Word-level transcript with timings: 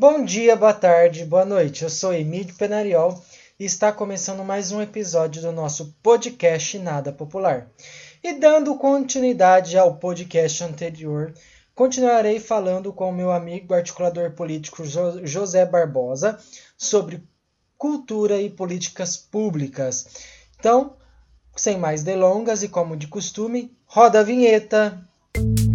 Bom 0.00 0.24
dia, 0.24 0.56
boa 0.56 0.72
tarde, 0.72 1.26
boa 1.26 1.44
noite. 1.44 1.82
Eu 1.82 1.90
sou 1.90 2.14
Emílio 2.14 2.54
Penariol 2.54 3.22
e 3.58 3.66
está 3.66 3.92
começando 3.92 4.42
mais 4.42 4.72
um 4.72 4.80
episódio 4.80 5.42
do 5.42 5.52
nosso 5.52 5.94
podcast 6.02 6.78
Nada 6.78 7.12
Popular. 7.12 7.68
E 8.24 8.32
dando 8.32 8.74
continuidade 8.76 9.76
ao 9.76 9.96
podcast 9.96 10.64
anterior, 10.64 11.34
continuarei 11.74 12.40
falando 12.40 12.94
com 12.94 13.10
o 13.10 13.12
meu 13.12 13.30
amigo 13.30 13.74
articulador 13.74 14.30
político 14.30 14.84
José 15.22 15.66
Barbosa 15.66 16.38
sobre 16.78 17.22
cultura 17.76 18.40
e 18.40 18.48
políticas 18.48 19.18
públicas. 19.18 20.06
Então, 20.58 20.96
sem 21.54 21.76
mais 21.76 22.02
delongas 22.02 22.62
e 22.62 22.70
como 22.70 22.96
de 22.96 23.06
costume, 23.06 23.76
roda 23.84 24.20
a 24.20 24.22
vinheta. 24.22 25.06
Então, 25.36 25.69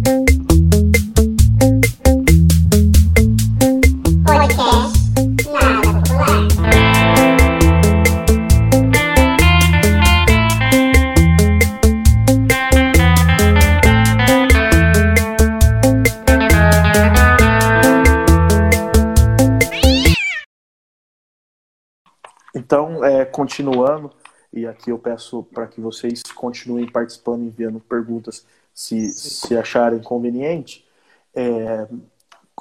continuando, 23.46 24.10
e 24.52 24.66
aqui 24.66 24.90
eu 24.90 24.98
peço 24.98 25.44
para 25.44 25.68
que 25.68 25.80
vocês 25.80 26.20
continuem 26.34 26.90
participando, 26.90 27.44
enviando 27.44 27.78
perguntas 27.78 28.44
se, 28.74 29.12
se 29.12 29.56
acharem 29.56 30.00
conveniente. 30.00 30.84
É, 31.32 31.86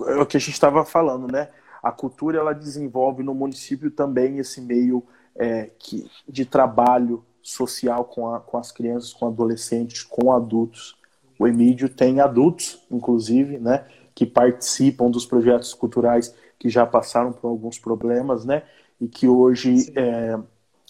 é 0.08 0.16
o 0.18 0.26
que 0.28 0.38
a 0.38 0.40
gente 0.40 0.54
estava 0.54 0.86
falando, 0.86 1.32
né? 1.32 1.50
A 1.82 1.92
cultura 1.92 2.38
ela 2.38 2.54
desenvolve 2.54 3.24
no 3.24 3.34
município 3.34 3.90
também 3.90 4.38
esse 4.38 4.62
meio 4.62 5.04
é, 5.36 5.72
que, 5.80 6.08
de 6.30 6.46
trabalho 6.46 7.26
social 7.42 8.06
com, 8.06 8.32
a, 8.32 8.40
com 8.40 8.58
as 8.60 8.72
crianças, 8.72 9.12
com 9.12 9.26
adolescentes, 9.26 10.04
com 10.04 10.32
adultos. 10.32 10.96
O 11.40 11.48
Emílio 11.48 11.90
tem 11.90 12.20
adultos, 12.20 12.86
inclusive, 12.92 13.58
né, 13.58 13.86
que 14.14 14.26
participam 14.26 15.10
dos 15.10 15.26
projetos 15.26 15.74
culturais 15.74 16.36
que 16.60 16.70
já 16.70 16.86
passaram 16.86 17.32
por 17.34 17.48
alguns 17.48 17.80
problemas, 17.80 18.46
né, 18.46 18.64
e 19.00 19.08
que 19.08 19.28
hoje 19.28 19.92
é, 19.96 20.38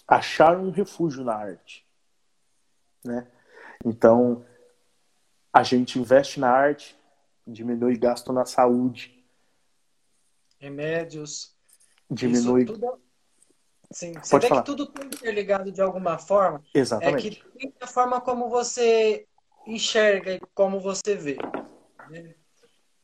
acharam 0.06 0.64
um 0.66 0.70
refúgio 0.70 1.24
na 1.24 1.34
arte. 1.34 1.86
Né? 3.04 3.26
Então, 3.84 4.44
a 5.52 5.62
gente 5.62 5.98
investe 5.98 6.38
na 6.38 6.50
arte, 6.50 6.98
diminui 7.46 7.96
gasto 7.96 8.32
na 8.32 8.44
saúde. 8.44 9.24
Remédios. 10.58 11.54
Diminui. 12.10 12.64
Tudo... 12.64 13.00
Sim, 13.90 14.14
você 14.14 14.30
Pode 14.30 14.42
vê 14.42 14.48
falar. 14.48 14.62
que 14.62 14.66
tudo 14.66 14.84
está 14.84 15.04
interligado 15.04 15.70
de 15.70 15.80
alguma 15.80 16.18
forma. 16.18 16.62
Exatamente. 16.74 17.28
É 17.28 17.30
que 17.30 17.58
tem 17.58 17.74
a 17.80 17.86
forma 17.86 18.20
como 18.20 18.48
você 18.48 19.26
enxerga 19.66 20.32
e 20.34 20.40
como 20.54 20.80
você 20.80 21.14
vê. 21.14 21.36
né? 22.10 22.34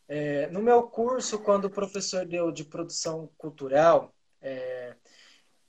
É, 0.08 0.46
no 0.48 0.60
meu 0.60 0.82
curso, 0.82 1.38
quando 1.38 1.66
o 1.66 1.70
professor 1.70 2.26
deu 2.26 2.52
de 2.52 2.64
produção 2.64 3.30
cultural, 3.38 4.12
é, 4.42 4.94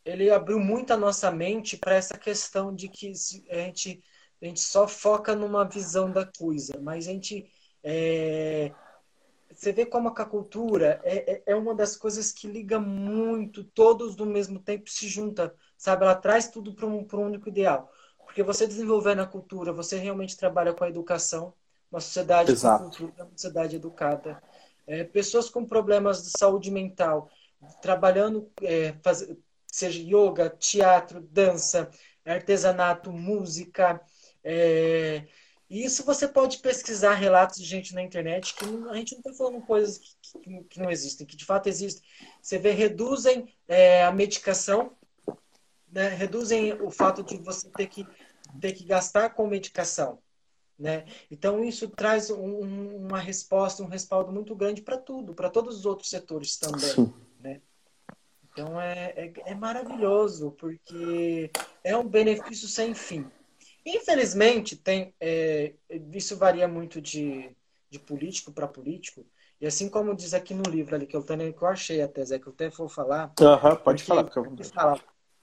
ele 0.06 0.30
abriu 0.30 0.60
muito 0.60 0.92
a 0.92 0.98
nossa 0.98 1.32
mente 1.32 1.78
para 1.78 1.96
essa 1.96 2.18
questão 2.18 2.74
de 2.74 2.90
que 2.90 3.14
a 3.50 3.56
gente, 3.56 4.04
a 4.42 4.46
gente 4.46 4.60
só 4.60 4.88
foca 4.88 5.36
numa 5.36 5.64
visão 5.64 6.12
da 6.12 6.26
coisa, 6.26 6.80
mas 6.82 7.08
a 7.08 7.12
gente. 7.12 7.50
É, 7.84 8.72
você 9.52 9.72
vê 9.72 9.86
como 9.86 10.10
a 10.10 10.26
cultura 10.26 11.00
é, 11.04 11.34
é, 11.34 11.44
é 11.48 11.56
uma 11.56 11.76
das 11.76 11.96
coisas 11.96 12.32
que 12.32 12.48
liga 12.48 12.80
muito, 12.80 13.64
todos 13.64 14.16
do 14.16 14.26
mesmo 14.26 14.60
tempo 14.60 14.90
se 14.90 15.08
junta, 15.08 15.54
sabe? 15.78 16.04
Ela 16.04 16.16
traz 16.16 16.48
tudo 16.48 16.74
para 16.74 16.88
um, 16.88 17.08
um 17.14 17.18
único 17.18 17.50
ideal. 17.50 17.92
Porque 18.26 18.42
você 18.42 18.66
desenvolvendo 18.66 19.22
a 19.22 19.28
cultura, 19.28 19.72
você 19.72 19.98
realmente 19.98 20.36
trabalha 20.36 20.74
com 20.74 20.84
a 20.84 20.90
educação, 20.90 21.54
uma 21.92 22.00
sociedade 22.00 22.52
Exato. 22.52 22.84
com 22.84 22.90
cultura, 22.90 23.26
uma 23.26 23.32
sociedade 23.32 23.76
educada. 23.76 24.42
É, 24.88 25.04
pessoas 25.04 25.50
com 25.50 25.64
problemas 25.64 26.24
de 26.24 26.32
saúde 26.38 26.72
mental, 26.72 27.30
trabalhando, 27.82 28.52
é, 28.62 28.94
faz, 29.04 29.28
seja 29.74 30.00
yoga, 30.00 30.52
teatro, 30.52 31.20
dança, 31.20 31.90
artesanato, 32.24 33.12
música. 33.12 34.00
É... 34.44 35.26
E 35.68 35.84
isso 35.84 36.06
você 36.06 36.28
pode 36.28 36.60
pesquisar 36.60 37.16
relatos 37.16 37.58
de 37.58 37.66
gente 37.66 37.96
na 37.96 38.04
internet 38.04 38.54
que 38.54 38.68
não, 38.68 38.92
a 38.92 38.96
gente 38.96 39.14
não 39.14 39.22
está 39.22 39.34
falando 39.34 39.66
coisas 39.66 39.98
que, 39.98 40.64
que, 40.66 40.80
não 40.80 40.92
existem, 40.92 41.26
que 41.26 41.36
de 41.36 41.44
fato 41.44 41.68
existem. 41.68 42.04
Você 42.40 42.60
vê, 42.60 42.70
reduzem 42.70 43.52
é, 43.68 44.04
a 44.04 44.12
medicação, 44.12 44.96
né? 45.92 46.10
reduzem 46.10 46.74
o 46.80 46.92
fato 46.92 47.24
de 47.24 47.38
você 47.38 47.68
ter 47.70 47.88
que, 47.88 48.06
ter 48.62 48.74
que 48.74 48.84
gastar 48.84 49.32
com 49.32 49.48
medicação. 49.48 50.20
Né? 50.78 51.06
Então, 51.32 51.64
isso 51.64 51.90
traz 51.90 52.30
um, 52.30 53.08
uma 53.08 53.20
resposta, 53.20 53.82
um 53.82 53.88
respaldo 53.88 54.32
muito 54.32 54.56
grande 54.56 54.84
para 54.84 55.00
tudo, 55.00 55.34
para 55.34 55.50
todos 55.50 55.78
os 55.78 55.86
outros 55.88 56.12
setores 56.12 56.58
também. 56.58 56.92
Sim. 56.92 57.12
Então 58.54 58.80
é, 58.80 59.14
é, 59.16 59.34
é, 59.48 59.56
maravilhoso, 59.56 60.52
porque 60.52 61.52
é 61.84 61.98
um 61.98 62.08
benefício 62.08 62.68
sem 62.68 62.94
fim. 62.94 63.26
Infelizmente, 63.84 64.76
tem, 64.76 65.14
é, 65.20 65.74
isso 66.14 66.38
varia 66.38 66.68
muito 66.68 67.02
de, 67.02 67.50
de 67.90 68.00
político 68.00 68.52
para 68.52 68.68
político, 68.68 69.26
e 69.60 69.66
assim 69.66 69.90
como 69.90 70.16
diz 70.16 70.34
aqui 70.34 70.54
no 70.54 70.70
livro 70.70 70.96
ali, 70.96 71.08
que 71.08 71.16
eu, 71.16 71.24
tenho, 71.24 71.52
que 71.52 71.62
eu 71.62 71.68
achei 71.68 72.02
até, 72.02 72.24
Zé, 72.24 72.38
que 72.38 72.48
eu 72.48 72.54
até 72.54 72.70
vou 72.70 72.88
falar. 72.88 73.34
Uhum, 73.40 73.76
pode 73.78 74.04
falar, 74.04 74.24
porque 74.26 74.64
fala. 74.64 75.00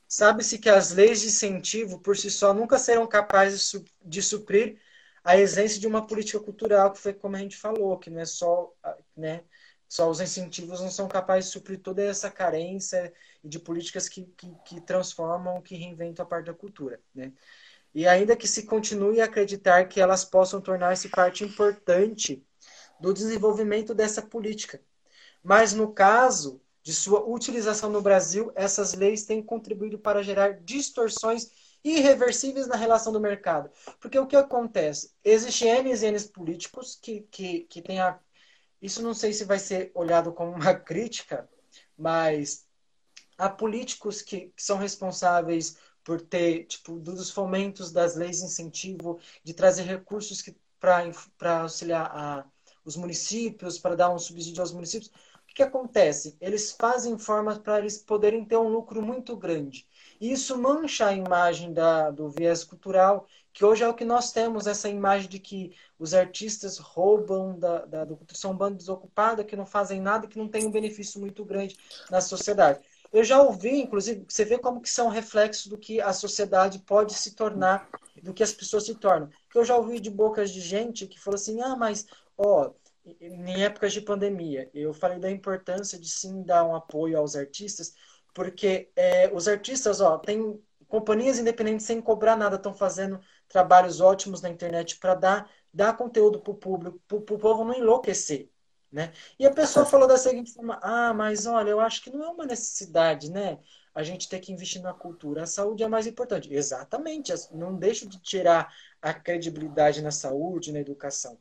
Sabe-se 0.06 0.58
que 0.58 0.68
as 0.68 0.92
leis 0.92 1.20
de 1.20 1.28
incentivo, 1.28 1.98
por 2.00 2.16
si 2.16 2.30
só, 2.30 2.52
nunca 2.52 2.78
serão 2.78 3.06
capazes 3.06 3.72
de 4.04 4.22
suprir 4.22 4.78
a 5.22 5.36
essência 5.36 5.80
de 5.80 5.86
uma 5.86 6.06
política 6.06 6.40
cultural, 6.40 6.92
que 6.92 6.98
foi 6.98 7.12
como 7.12 7.36
a 7.36 7.38
gente 7.38 7.56
falou, 7.56 7.98
que 7.98 8.10
não 8.10 8.20
é 8.20 8.24
só 8.24 8.72
né, 9.16 9.42
só 9.90 10.08
os 10.08 10.20
incentivos 10.20 10.80
não 10.80 10.88
são 10.88 11.08
capazes 11.08 11.46
de 11.46 11.52
suprir 11.54 11.80
toda 11.80 12.00
essa 12.00 12.30
carência 12.30 13.12
de 13.42 13.58
políticas 13.58 14.08
que, 14.08 14.22
que, 14.36 14.54
que, 14.64 14.80
transformam, 14.80 15.60
que 15.60 15.74
reinventam 15.74 16.24
a 16.24 16.28
parte 16.28 16.46
da 16.46 16.54
cultura. 16.54 17.00
Né? 17.12 17.32
E 17.92 18.06
ainda 18.06 18.36
que 18.36 18.46
se 18.46 18.66
continue 18.66 19.20
a 19.20 19.24
acreditar 19.24 19.88
que 19.88 20.00
elas 20.00 20.24
possam 20.24 20.60
tornar-se 20.60 21.08
parte 21.08 21.42
importante 21.42 22.40
do 23.00 23.12
desenvolvimento 23.12 23.92
dessa 23.92 24.22
política. 24.22 24.80
Mas 25.42 25.72
no 25.72 25.92
caso 25.92 26.62
de 26.84 26.94
sua 26.94 27.24
utilização 27.28 27.90
no 27.90 28.00
Brasil, 28.00 28.52
essas 28.54 28.94
leis 28.94 29.24
têm 29.24 29.42
contribuído 29.42 29.98
para 29.98 30.22
gerar 30.22 30.60
distorções 30.60 31.50
irreversíveis 31.82 32.68
na 32.68 32.76
relação 32.76 33.12
do 33.12 33.18
mercado. 33.18 33.68
Porque 33.98 34.16
o 34.20 34.26
que 34.28 34.36
acontece? 34.36 35.12
Existem 35.24 35.68
N 35.68 35.90
e 35.90 36.06
N 36.06 36.28
políticos 36.28 36.96
que, 37.02 37.22
que, 37.22 37.62
que 37.62 37.82
têm 37.82 37.98
a 37.98 38.20
isso 38.80 39.02
não 39.02 39.14
sei 39.14 39.32
se 39.32 39.44
vai 39.44 39.58
ser 39.58 39.90
olhado 39.94 40.32
como 40.32 40.52
uma 40.52 40.74
crítica, 40.74 41.48
mas 41.96 42.66
há 43.36 43.48
políticos 43.48 44.22
que, 44.22 44.48
que 44.48 44.62
são 44.62 44.78
responsáveis 44.78 45.76
por 46.04 46.20
ter, 46.20 46.64
tipo, 46.64 46.98
dos 46.98 47.30
fomentos 47.30 47.92
das 47.92 48.16
leis 48.16 48.38
de 48.38 48.44
incentivo, 48.44 49.20
de 49.44 49.54
trazer 49.54 49.82
recursos 49.82 50.42
para 50.78 51.60
auxiliar 51.60 52.10
a, 52.12 52.44
os 52.84 52.96
municípios, 52.96 53.78
para 53.78 53.96
dar 53.96 54.10
um 54.10 54.18
subsídio 54.18 54.60
aos 54.60 54.72
municípios. 54.72 55.10
O 55.10 55.46
que, 55.46 55.54
que 55.54 55.62
acontece? 55.62 56.36
Eles 56.40 56.72
fazem 56.72 57.18
formas 57.18 57.58
para 57.58 57.78
eles 57.78 57.98
poderem 57.98 58.44
ter 58.44 58.56
um 58.56 58.68
lucro 58.68 59.02
muito 59.02 59.36
grande. 59.36 59.86
Isso 60.20 60.58
mancha 60.58 61.06
a 61.06 61.14
imagem 61.14 61.72
da, 61.72 62.10
do 62.10 62.28
viés 62.28 62.62
cultural, 62.62 63.26
que 63.52 63.64
hoje 63.64 63.82
é 63.82 63.88
o 63.88 63.94
que 63.94 64.04
nós 64.04 64.32
temos, 64.32 64.66
essa 64.66 64.88
imagem 64.88 65.28
de 65.28 65.38
que 65.38 65.74
os 65.98 66.12
artistas 66.12 66.78
roubam 66.78 67.58
da, 67.58 67.86
da, 67.86 68.04
do 68.04 68.18
são 68.32 68.52
um 68.52 68.56
bando 68.56 68.76
desocupado, 68.76 69.44
que 69.44 69.56
não 69.56 69.66
fazem 69.66 70.00
nada, 70.00 70.28
que 70.28 70.38
não 70.38 70.46
tem 70.48 70.66
um 70.66 70.70
benefício 70.70 71.20
muito 71.20 71.44
grande 71.44 71.76
na 72.10 72.20
sociedade. 72.20 72.80
Eu 73.12 73.24
já 73.24 73.42
ouvi, 73.42 73.80
inclusive, 73.80 74.24
você 74.28 74.44
vê 74.44 74.56
como 74.58 74.80
que 74.80 74.88
são 74.88 75.08
reflexos 75.08 75.66
do 75.66 75.76
que 75.76 76.00
a 76.00 76.12
sociedade 76.12 76.78
pode 76.80 77.14
se 77.14 77.34
tornar, 77.34 77.88
do 78.22 78.32
que 78.32 78.42
as 78.42 78.52
pessoas 78.52 78.84
se 78.84 78.94
tornam. 78.94 79.28
Eu 79.54 79.64
já 79.64 79.76
ouvi 79.76 79.98
de 79.98 80.10
bocas 80.10 80.50
de 80.50 80.60
gente 80.60 81.06
que 81.06 81.18
falou 81.18 81.34
assim, 81.34 81.60
ah, 81.60 81.74
mas, 81.74 82.06
ó, 82.38 82.70
em 83.20 83.64
épocas 83.64 83.92
de 83.92 84.00
pandemia, 84.00 84.70
eu 84.72 84.92
falei 84.92 85.18
da 85.18 85.30
importância 85.30 85.98
de 85.98 86.08
sim 86.08 86.42
dar 86.42 86.64
um 86.64 86.74
apoio 86.74 87.18
aos 87.18 87.34
artistas, 87.34 87.94
porque 88.34 88.90
é, 88.96 89.30
os 89.32 89.48
artistas, 89.48 90.00
ó, 90.00 90.18
tem 90.18 90.60
companhias 90.88 91.38
independentes 91.38 91.86
sem 91.86 92.00
cobrar 92.00 92.36
nada, 92.36 92.56
estão 92.56 92.74
fazendo 92.74 93.20
trabalhos 93.48 94.00
ótimos 94.00 94.42
na 94.42 94.48
internet 94.48 94.98
para 94.98 95.14
dar, 95.14 95.50
dar 95.72 95.96
conteúdo 95.96 96.40
para 96.40 96.52
o 96.52 96.56
público, 96.56 97.00
para 97.06 97.16
o 97.16 97.22
povo 97.22 97.64
não 97.64 97.74
enlouquecer. 97.74 98.50
Né? 98.92 99.12
E 99.38 99.46
a 99.46 99.52
pessoa 99.52 99.86
falou 99.86 100.08
da 100.08 100.18
seguinte 100.18 100.52
forma: 100.52 100.78
ah, 100.82 101.14
mas 101.14 101.46
olha, 101.46 101.70
eu 101.70 101.80
acho 101.80 102.02
que 102.02 102.10
não 102.10 102.24
é 102.24 102.28
uma 102.28 102.44
necessidade, 102.44 103.30
né? 103.30 103.58
A 103.94 104.02
gente 104.02 104.28
ter 104.28 104.40
que 104.40 104.52
investir 104.52 104.82
na 104.82 104.92
cultura. 104.92 105.42
A 105.44 105.46
saúde 105.46 105.82
é 105.82 105.88
mais 105.88 106.06
importante. 106.06 106.52
Exatamente, 106.52 107.32
não 107.52 107.76
deixo 107.76 108.08
de 108.08 108.20
tirar 108.20 108.72
a 109.00 109.12
credibilidade 109.14 110.02
na 110.02 110.10
saúde, 110.10 110.72
na 110.72 110.80
educação. 110.80 111.38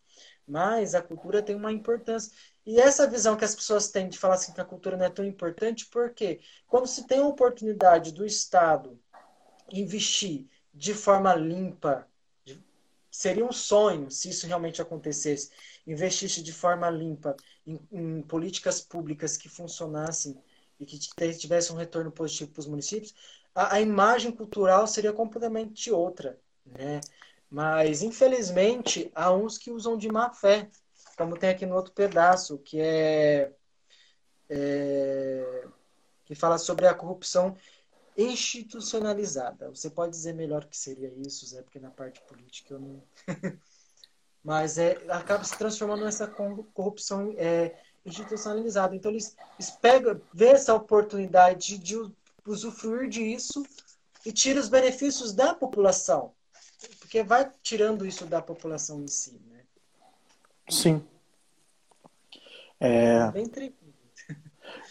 Mas 0.47 0.95
a 0.95 1.01
cultura 1.01 1.42
tem 1.44 1.56
uma 1.56 1.71
importância. 1.71 2.31
E 2.69 2.80
essa 2.80 3.07
visão 3.07 3.36
que 3.36 3.44
as 3.44 3.56
pessoas 3.56 3.89
têm 3.89 4.07
de 4.07 4.19
falar 4.19 4.36
assim 4.36 4.54
que 4.54 4.62
a 4.62 4.63
cultura 4.63 4.95
não 4.95 5.04
é 5.04 5.10
tão 5.10 5.25
importante, 5.25 5.88
porque 5.88 6.39
quando 6.68 6.86
se 6.86 7.07
tem 7.07 7.18
a 7.18 7.25
oportunidade 7.25 8.12
do 8.12 8.24
Estado 8.24 9.01
investir 9.71 10.45
de 10.71 10.94
forma 10.94 11.33
limpa, 11.33 12.07
seria 13.10 13.44
um 13.44 13.51
sonho 13.51 14.12
se 14.12 14.30
isso 14.30 14.45
realmente 14.45 14.83
acontecesse, 14.83 15.50
investisse 15.88 16.44
de 16.44 16.54
forma 16.54 16.88
limpa 16.92 17.36
em, 17.66 17.80
em 17.92 18.21
políticas 18.21 18.80
públicas 18.80 19.36
que 19.36 19.50
funcionassem 19.50 20.39
e 20.80 20.86
que 20.86 21.00
tivesse 21.00 21.74
um 21.74 21.75
retorno 21.75 22.12
positivo 22.12 22.51
para 22.51 22.60
os 22.60 22.68
municípios, 22.68 23.16
a, 23.56 23.77
a, 23.77 23.81
imagem 23.81 24.31
cultural 24.31 24.86
seria 24.86 25.12
completamente 25.12 25.92
outra, 25.92 26.39
né? 26.63 27.01
Mas 27.50 28.04
infelizmente 28.04 29.12
há 29.16 29.33
uns 29.33 29.57
que 29.57 29.71
usam 29.71 29.98
de 29.98 30.07
má 30.07 30.31
fé, 30.31 30.69
como 31.19 31.38
tem 31.38 31.50
aqui 31.50 31.66
no 31.66 31.75
outro 31.75 31.92
pedaço, 31.92 32.57
que 32.60 32.80
é, 32.80 33.51
é 34.50 35.68
que 36.24 36.33
fala 36.33 36.57
sobre 36.57 36.88
a 36.88 36.94
corrupção 36.94 37.57
institucionalizada. 38.16 39.68
Você 39.68 39.89
pode 39.89 40.12
dizer 40.12 40.33
melhor 40.33 40.63
que 40.63 40.77
seria 40.77 41.12
isso, 41.18 41.45
Zé, 41.45 41.62
porque 41.62 41.77
na 41.77 41.89
parte 41.89 42.21
política 42.21 42.75
eu 42.75 42.80
não. 42.80 43.04
Mas 44.42 44.77
é, 44.77 44.94
acaba 45.10 45.44
se 45.44 45.57
transformando 45.57 46.06
nessa 46.06 46.25
corrupção 46.25 47.36
é, 47.38 47.77
institucionalizada. 48.06 48.95
Então 48.95 49.12
eles, 49.12 49.36
eles 49.57 49.71
pegam, 49.71 50.21
vê 50.33 50.48
essa 50.48 50.74
oportunidade 50.74 51.77
de 51.77 51.98
usufruir 52.48 53.10
disso 53.10 53.66
e 54.25 54.31
tira 54.31 54.57
os 54.57 54.69
benefícios 54.69 55.33
da 55.33 55.54
população. 55.54 56.33
Porque 57.00 57.21
vai 57.24 57.51
tirando 57.62 58.06
isso 58.06 58.25
da 58.25 58.42
população 58.42 59.01
em 59.01 59.07
si, 59.07 59.33
né? 59.45 59.48
Sim. 60.69 61.04
É... 62.80 63.30
bem 63.31 63.50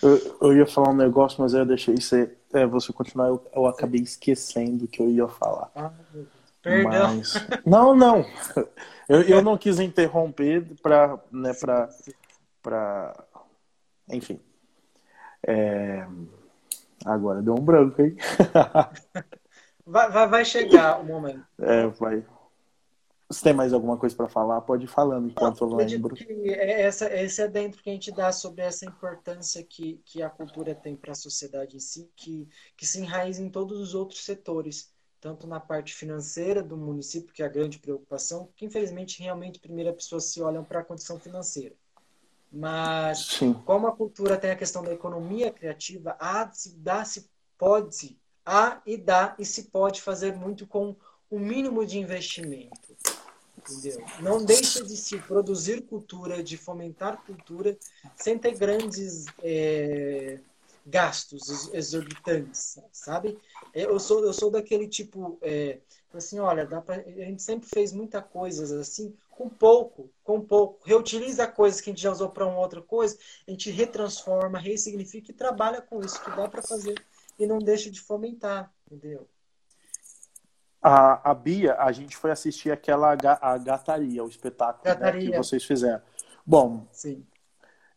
eu, 0.02 0.36
eu 0.40 0.56
ia 0.56 0.66
falar 0.66 0.90
um 0.90 0.96
negócio, 0.96 1.40
mas 1.40 1.54
eu 1.54 1.64
deixei 1.64 1.94
isso 1.94 2.14
é, 2.52 2.66
você 2.66 2.92
continuar. 2.92 3.28
Eu, 3.28 3.44
eu 3.54 3.66
acabei 3.66 4.00
esquecendo 4.00 4.84
o 4.84 4.88
que 4.88 5.00
eu 5.00 5.10
ia 5.10 5.28
falar. 5.28 5.70
Ah, 5.74 5.92
perdão. 6.62 7.16
Mas... 7.16 7.34
Não, 7.64 7.94
não. 7.94 8.24
Eu, 9.08 9.22
eu 9.22 9.42
não 9.42 9.56
quis 9.56 9.80
interromper 9.80 10.64
para, 10.82 11.18
né, 11.32 11.52
para, 11.54 11.88
para, 12.62 13.24
enfim. 14.10 14.38
É... 15.46 16.06
Agora 17.04 17.40
deu 17.42 17.54
um 17.54 17.64
branco, 17.64 18.02
hein? 18.02 18.16
vai, 19.86 20.10
vai, 20.10 20.28
vai 20.28 20.44
chegar 20.44 21.00
o 21.00 21.04
momento. 21.04 21.44
É, 21.60 21.86
vai. 21.86 22.24
Se 23.30 23.42
tem 23.42 23.52
mais 23.52 23.74
alguma 23.74 23.98
coisa 23.98 24.16
para 24.16 24.26
falar, 24.26 24.62
pode 24.62 24.84
ir 24.84 24.88
falando 24.88 25.28
enquanto 25.28 25.62
eu 25.62 25.74
lembro. 25.74 26.16
É 26.46 26.82
essa, 26.82 27.12
esse 27.14 27.42
é 27.42 27.46
dentro 27.48 27.82
que 27.82 27.90
a 27.90 27.92
gente 27.92 28.10
dá 28.10 28.32
sobre 28.32 28.62
essa 28.62 28.86
importância 28.86 29.62
que, 29.62 30.00
que 30.06 30.22
a 30.22 30.30
cultura 30.30 30.74
tem 30.74 30.96
para 30.96 31.12
a 31.12 31.14
sociedade 31.14 31.76
em 31.76 31.80
si, 31.80 32.10
que, 32.16 32.48
que 32.74 32.86
se 32.86 32.98
enraiza 32.98 33.42
em 33.42 33.50
todos 33.50 33.78
os 33.78 33.94
outros 33.94 34.24
setores, 34.24 34.90
tanto 35.20 35.46
na 35.46 35.60
parte 35.60 35.94
financeira 35.94 36.62
do 36.62 36.74
município, 36.74 37.34
que 37.34 37.42
é 37.42 37.46
a 37.46 37.50
grande 37.50 37.78
preocupação, 37.78 38.48
que 38.56 38.64
infelizmente 38.64 39.22
realmente 39.22 39.60
primeiro 39.60 39.90
as 39.90 39.96
pessoas 39.96 40.24
se 40.24 40.40
olham 40.40 40.64
para 40.64 40.80
a 40.80 40.84
condição 40.84 41.20
financeira. 41.20 41.74
Mas 42.50 43.26
Sim. 43.26 43.52
como 43.52 43.86
a 43.86 43.94
cultura 43.94 44.38
tem 44.38 44.52
a 44.52 44.56
questão 44.56 44.82
da 44.82 44.92
economia 44.92 45.52
criativa, 45.52 46.16
há, 46.18 46.50
se 46.50 46.74
dá, 46.78 47.04
se 47.04 47.28
pode, 47.58 48.18
há 48.46 48.80
e 48.86 48.96
dá 48.96 49.36
e 49.38 49.44
se 49.44 49.64
pode 49.64 50.00
fazer 50.00 50.34
muito 50.34 50.66
com 50.66 50.96
o 51.30 51.38
mínimo 51.38 51.84
de 51.84 51.98
investimento. 51.98 52.87
Entendeu? 53.70 54.04
Não 54.20 54.44
deixa 54.44 54.82
de 54.82 54.96
se 54.96 55.18
produzir 55.18 55.82
cultura, 55.82 56.42
de 56.42 56.56
fomentar 56.56 57.22
cultura, 57.24 57.76
sem 58.16 58.38
ter 58.38 58.56
grandes 58.56 59.26
é, 59.42 60.38
gastos 60.86 61.70
exorbitantes, 61.74 62.78
sabe? 62.92 63.38
Eu 63.74 63.98
sou, 64.00 64.24
eu 64.24 64.32
sou 64.32 64.50
daquele 64.50 64.88
tipo, 64.88 65.38
é, 65.42 65.78
assim, 66.14 66.38
olha, 66.38 66.66
dá 66.66 66.80
pra, 66.80 66.96
a 66.96 67.00
gente 67.00 67.42
sempre 67.42 67.68
fez 67.68 67.92
muita 67.92 68.22
coisa 68.22 68.80
assim, 68.80 69.14
com 69.30 69.48
pouco, 69.48 70.10
com 70.24 70.40
pouco. 70.40 70.80
Reutiliza 70.84 71.46
coisas 71.46 71.80
que 71.80 71.90
a 71.90 71.92
gente 71.92 72.02
já 72.02 72.10
usou 72.10 72.30
para 72.30 72.46
uma 72.46 72.58
outra 72.58 72.80
coisa, 72.80 73.18
a 73.46 73.50
gente 73.50 73.70
retransforma, 73.70 74.58
ressignifica 74.58 75.30
e 75.30 75.34
trabalha 75.34 75.82
com 75.82 76.00
isso 76.00 76.22
que 76.22 76.30
dá 76.30 76.48
para 76.48 76.62
fazer 76.62 77.00
e 77.38 77.46
não 77.46 77.58
deixa 77.58 77.90
de 77.90 78.00
fomentar, 78.00 78.72
entendeu? 78.90 79.28
A, 80.88 81.32
a 81.32 81.34
Bia, 81.34 81.74
a 81.74 81.92
gente 81.92 82.16
foi 82.16 82.30
assistir 82.30 82.70
aquela 82.70 83.14
a 83.42 83.58
Gataria, 83.58 84.24
o 84.24 84.28
espetáculo 84.28 84.98
né, 84.98 85.12
que 85.12 85.36
vocês 85.36 85.62
fizeram. 85.62 86.00
Bom, 86.46 86.86
Sim. 86.90 87.26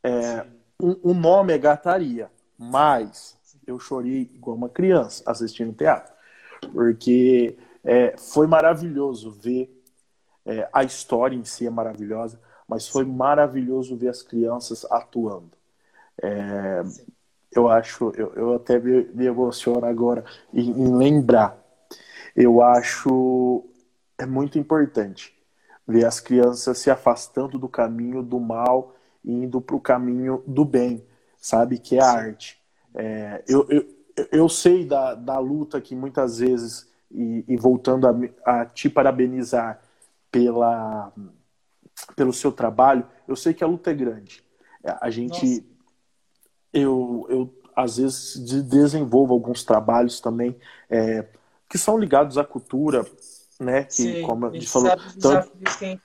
É, 0.04 0.42
Sim. 0.42 0.50
O, 0.78 1.12
o, 1.12 1.14
nome 1.14 1.54
é 1.54 1.58
Gataria, 1.58 2.30
mas 2.58 3.38
eu 3.66 3.80
chorei 3.80 4.30
igual 4.34 4.58
uma 4.58 4.68
criança 4.68 5.24
assistindo 5.26 5.72
teatro, 5.72 6.14
porque 6.74 7.58
é, 7.82 8.18
foi 8.18 8.46
maravilhoso 8.46 9.32
ver 9.32 9.74
é, 10.46 10.68
a 10.74 10.84
história 10.84 11.38
em 11.38 11.46
si 11.46 11.66
é 11.66 11.70
maravilhosa, 11.70 12.42
mas 12.68 12.90
foi 12.90 13.06
maravilhoso 13.06 13.96
ver 13.96 14.10
as 14.10 14.22
crianças 14.22 14.86
atuando. 14.92 15.52
É, 16.22 16.82
eu 17.54 17.70
acho, 17.70 18.12
eu, 18.18 18.34
eu 18.34 18.56
até 18.56 18.78
me, 18.78 19.06
me 19.14 19.28
emociono 19.28 19.86
agora 19.86 20.26
em, 20.54 20.72
em 20.72 20.94
lembrar 20.94 21.61
eu 22.36 22.62
acho 22.62 23.66
é 24.18 24.26
muito 24.26 24.60
importante 24.60 25.36
ver 25.88 26.06
as 26.06 26.20
crianças 26.20 26.78
se 26.78 26.90
afastando 26.92 27.58
do 27.58 27.68
caminho 27.68 28.22
do 28.22 28.40
mal 28.40 28.96
e 29.24 29.32
indo 29.32 29.60
para 29.60 29.76
o 29.76 29.80
caminho 29.80 30.44
do 30.48 30.64
bem, 30.64 31.04
sabe? 31.38 31.78
Que 31.78 31.98
é 31.98 32.02
a 32.02 32.12
arte. 32.12 32.62
É, 32.94 33.44
eu, 33.48 33.68
eu, 33.70 33.86
eu 34.32 34.50
sei 34.50 34.86
da, 34.86 35.16
da 35.16 35.40
luta 35.40 35.82
que 35.82 35.96
muitas 35.96 36.40
vezes, 36.40 36.90
e, 37.10 37.44
e 37.48 37.58
voltando 37.58 38.08
a, 38.08 38.62
a 38.62 38.66
te 38.66 38.90
parabenizar 38.90 39.82
pela, 40.32 41.12
pelo 42.16 42.34
seu 42.34 42.52
trabalho, 42.52 43.06
eu 43.28 43.36
sei 43.36 43.54
que 43.54 43.64
a 43.64 43.68
luta 43.68 43.92
é 43.92 43.94
grande. 43.94 44.44
A 44.84 45.10
gente. 45.10 45.46
Nossa. 45.46 45.72
Eu, 46.74 47.28
eu, 47.30 47.54
às 47.76 47.98
vezes, 47.98 48.38
desenvolvo 48.64 49.34
alguns 49.34 49.64
trabalhos 49.64 50.22
também. 50.22 50.58
É, 50.90 51.26
que 51.72 51.78
são 51.78 51.98
ligados 51.98 52.38
à 52.38 52.44
cultura, 52.44 53.06
né? 53.58 53.86
Que, 53.86 53.94
Sim, 53.94 54.22
como 54.24 54.46
a 54.46 54.50
gente 54.52 54.68
falou, 54.68 54.92
tanto, 55.22 55.52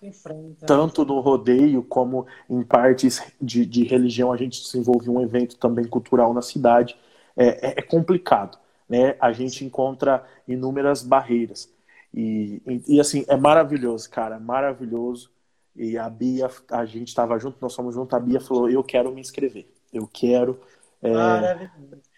enfrenta, 0.01 0.65
tanto 0.65 1.05
no 1.05 1.19
rodeio 1.19 1.83
como 1.83 2.25
em 2.49 2.63
partes 2.63 3.21
de, 3.43 3.67
de, 3.67 3.83
religião, 3.83 4.33
a 4.33 4.37
gente 4.37 4.63
desenvolve 4.63 5.11
um 5.11 5.21
evento 5.21 5.57
também 5.57 5.85
cultural 5.85 6.33
na 6.33 6.41
cidade. 6.41 6.97
É, 7.37 7.71
é, 7.71 7.75
é 7.79 7.83
complicado, 7.83 8.57
né? 8.89 9.17
A 9.21 9.33
gente 9.33 9.65
encontra 9.65 10.25
inúmeras 10.47 11.03
barreiras. 11.03 11.69
E, 12.15 12.63
e, 12.65 12.95
e, 12.95 13.01
assim, 13.01 13.25
é 13.27 13.37
maravilhoso, 13.37 14.09
cara, 14.09 14.39
maravilhoso. 14.39 15.31
E 15.75 15.99
a 15.99 16.09
Bia, 16.09 16.49
a 16.71 16.85
gente 16.85 17.09
estava 17.09 17.37
junto, 17.41 17.59
nós 17.61 17.75
fomos 17.75 17.93
juntos, 17.93 18.15
a 18.15 18.21
Bia 18.21 18.41
falou, 18.41 18.71
eu 18.71 18.85
quero 18.85 19.13
me 19.13 19.21
inscrever, 19.21 19.67
eu 19.93 20.07
quero 20.07 20.61
é, 21.03 21.69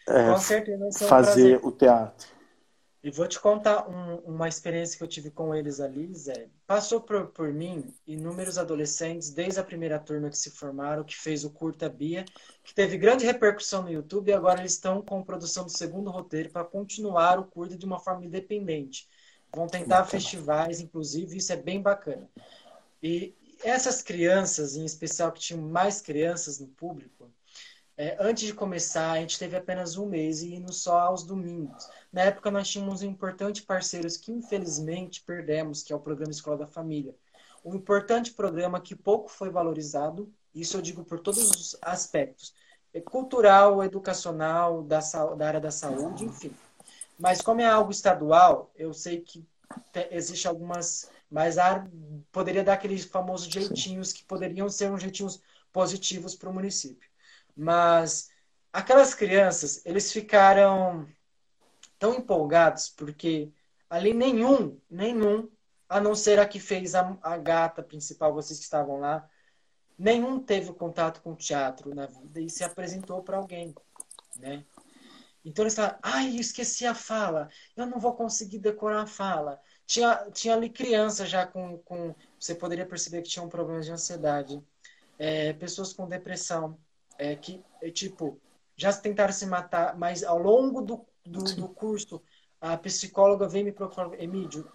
é, 0.07 0.37
fazer 1.09 1.59
o 1.65 1.73
teatro. 1.73 2.38
E 3.03 3.11
vou 3.11 3.29
te 3.29 3.39
contar 3.39 3.89
um, 3.89 4.17
uma 4.35 4.49
experiência 4.49 4.99
que 4.99 5.05
eu 5.05 5.09
tive 5.09 5.31
com 5.31 5.55
eles 5.55 5.79
ali, 5.79 6.13
Zé. 6.15 6.49
Passou 6.67 7.01
por, 7.01 7.29
por 7.29 7.53
mim 7.53 7.95
inúmeros 8.07 8.59
adolescentes, 8.59 9.31
desde 9.31 9.61
a 9.61 9.65
primeira 9.65 10.01
turma 10.01 10.29
que 10.29 10.37
se 10.37 10.51
formaram, 10.51 11.05
que 11.05 11.17
fez 11.17 11.45
o 11.45 11.51
Curta 11.51 11.89
Bia, 11.89 12.25
que 12.65 12.75
teve 12.75 12.99
grande 12.99 13.25
repercussão 13.25 13.83
no 13.83 13.91
YouTube, 13.91 14.31
e 14.31 14.33
agora 14.33 14.61
eles 14.61 14.73
estão 14.73 15.01
com 15.01 15.23
produção 15.23 15.65
do 15.65 15.71
segundo 15.71 16.11
roteiro 16.11 16.51
para 16.51 16.65
continuar 16.65 17.39
o 17.39 17.45
Curta 17.45 17.77
de 17.77 17.87
uma 17.87 18.01
forma 18.01 18.25
independente. 18.25 19.09
Vão 19.55 19.69
tentar 19.69 20.05
festivais, 20.05 20.81
inclusive, 20.81 21.37
isso 21.37 21.53
é 21.53 21.57
bem 21.57 21.81
bacana. 21.81 22.29
E 23.03 23.35
essas 23.63 24.03
crianças, 24.03 24.77
em 24.77 24.85
especial 24.85 25.33
que 25.33 25.41
tinham 25.41 25.63
mais 25.63 26.01
crianças 26.01 26.59
no 26.59 26.67
público, 26.67 27.31
é, 27.99 28.17
antes 28.21 28.47
de 28.47 28.55
começar, 28.55 29.11
a 29.11 29.21
gente 29.21 29.37
teve 29.37 29.57
apenas 29.57 29.97
um 29.97 30.07
mês 30.07 30.41
e 30.41 30.55
indo 30.55 30.73
só 30.73 31.01
aos 31.01 31.25
domingos. 31.25 31.91
Na 32.13 32.23
época, 32.23 32.49
nós 32.49 32.69
tínhamos 32.69 33.03
um 33.03 33.07
importante 33.07 33.63
parceiro 33.63 34.07
que, 34.21 34.31
infelizmente, 34.31 35.21
perdemos, 35.23 35.83
que 35.83 35.93
é 35.93 35.97
o 35.97 35.99
Programa 35.99 36.31
Escola 36.31 36.59
da 36.59 36.67
Família. 36.69 37.13
Um 37.65 37.75
importante 37.75 38.33
programa 38.33 38.81
que 38.81 38.95
pouco 38.95 39.29
foi 39.29 39.51
valorizado, 39.51 40.33
isso 40.55 40.77
eu 40.77 40.81
digo 40.81 41.03
por 41.05 41.19
todos 41.19 41.51
os 41.51 41.77
aspectos. 41.83 42.55
É 42.95 43.01
cultural, 43.01 43.83
educacional, 43.83 44.85
da, 44.85 45.01
da 45.37 45.49
área 45.49 45.61
da 45.61 45.73
saúde, 45.73 46.25
enfim. 46.25 46.55
Mas 47.19 47.41
como 47.41 47.61
é 47.61 47.67
algo 47.67 47.91
estadual, 47.91 48.71
eu 48.77 48.95
sei 48.95 49.21
que 49.21 49.45
existe 50.13 50.47
algumas... 50.47 51.11
Mas 51.29 51.57
poderia 52.31 52.63
dar 52.63 52.75
aqueles 52.75 53.05
famosos 53.05 53.49
jeitinhos 53.49 54.13
que 54.13 54.23
poderiam 54.23 54.69
ser 54.69 54.89
uns 54.91 55.03
jeitinhos 55.03 55.43
positivos 55.73 56.37
para 56.37 56.49
o 56.49 56.55
município. 56.55 57.08
Mas 57.59 58.31
aquelas 58.73 59.15
crianças, 59.15 59.85
eles 59.85 60.13
ficaram 60.13 61.09
tão 61.99 62.15
empolgados 62.15 62.89
porque 62.89 63.53
ali 63.91 64.15
nenhum, 64.15 64.81
nenhum, 64.89 65.51
a 65.89 66.01
não 66.01 66.15
ser 66.15 66.39
a 66.39 66.47
que 66.47 66.61
fez 66.61 66.95
a, 66.95 67.19
a 67.21 67.37
gata 67.37 67.83
principal, 67.83 68.33
vocês 68.33 68.61
que 68.61 68.65
estavam 68.65 69.01
lá, 69.01 69.29
nenhum 69.99 70.39
teve 70.39 70.73
contato 70.73 71.21
com 71.21 71.35
teatro 71.35 71.93
na 71.93 72.07
vida 72.07 72.41
e 72.41 72.49
se 72.49 72.63
apresentou 72.63 73.25
para 73.25 73.39
alguém, 73.39 73.75
né? 74.37 74.65
Então 75.45 75.65
eles 75.65 75.75
falaram, 75.75 75.99
ai, 76.03 76.37
esqueci 76.37 76.87
a 76.87 76.95
fala, 76.95 77.49
eu 77.77 77.87
não 77.87 77.99
vou 77.99 78.15
conseguir 78.15 78.59
decorar 78.59 79.03
a 79.03 79.07
fala. 79.07 79.61
Tinha, 79.87 80.31
tinha 80.31 80.55
ali 80.55 80.69
criança 80.69 81.27
já 81.27 81.47
com, 81.47 81.79
com. 81.79 82.15
Você 82.39 82.55
poderia 82.55 82.85
perceber 82.87 83.23
que 83.23 83.31
tinham 83.31 83.49
problemas 83.49 83.87
de 83.87 83.93
ansiedade. 83.93 84.63
É, 85.19 85.53
pessoas 85.55 85.93
com 85.93 86.07
depressão, 86.07 86.79
é, 87.19 87.35
que, 87.35 87.63
é, 87.83 87.91
tipo, 87.91 88.41
já 88.77 88.93
tentaram 88.93 89.33
se 89.33 89.45
matar, 89.45 89.99
mas 89.99 90.23
ao 90.23 90.39
longo 90.39 90.81
do, 90.81 91.05
do, 91.27 91.43
do 91.55 91.69
curso, 91.69 92.23
a 92.61 92.77
psicóloga 92.77 93.49
veio 93.49 93.65
me 93.65 93.73
procurar, 93.73 94.19
Emílio, 94.21 94.71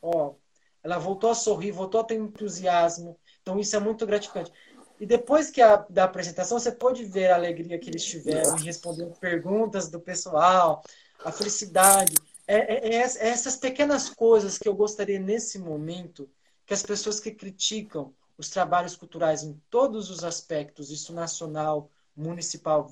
ó, 0.00 0.34
ela 0.82 0.98
voltou 0.98 1.30
a 1.30 1.34
sorrir, 1.34 1.72
voltou 1.72 2.00
a 2.00 2.04
ter 2.04 2.14
entusiasmo. 2.14 3.18
Então 3.42 3.58
isso 3.58 3.76
é 3.76 3.80
muito 3.80 4.06
gratificante. 4.06 4.52
E 5.00 5.06
depois 5.06 5.50
que 5.50 5.60
a, 5.60 5.76
da 5.88 6.04
apresentação, 6.04 6.58
você 6.58 6.72
pode 6.72 7.04
ver 7.04 7.30
a 7.30 7.36
alegria 7.36 7.78
que 7.78 7.88
eles 7.88 8.04
tiveram 8.04 8.56
em 8.58 8.64
responder 8.64 9.06
perguntas 9.20 9.88
do 9.88 10.00
pessoal, 10.00 10.82
a 11.24 11.30
felicidade. 11.30 12.14
É, 12.46 12.56
é, 12.56 12.88
é, 12.88 12.94
é, 12.94 13.28
essas 13.28 13.56
pequenas 13.56 14.08
coisas 14.08 14.58
que 14.58 14.68
eu 14.68 14.74
gostaria 14.74 15.18
nesse 15.18 15.58
momento 15.58 16.28
que 16.66 16.74
as 16.74 16.82
pessoas 16.82 17.20
que 17.20 17.30
criticam 17.30 18.14
os 18.38 18.48
trabalhos 18.48 18.94
culturais 18.94 19.42
em 19.42 19.60
todos 19.68 20.10
os 20.10 20.22
aspectos, 20.22 20.90
isso 20.90 21.12
nacional, 21.12 21.90
municipal, 22.16 22.90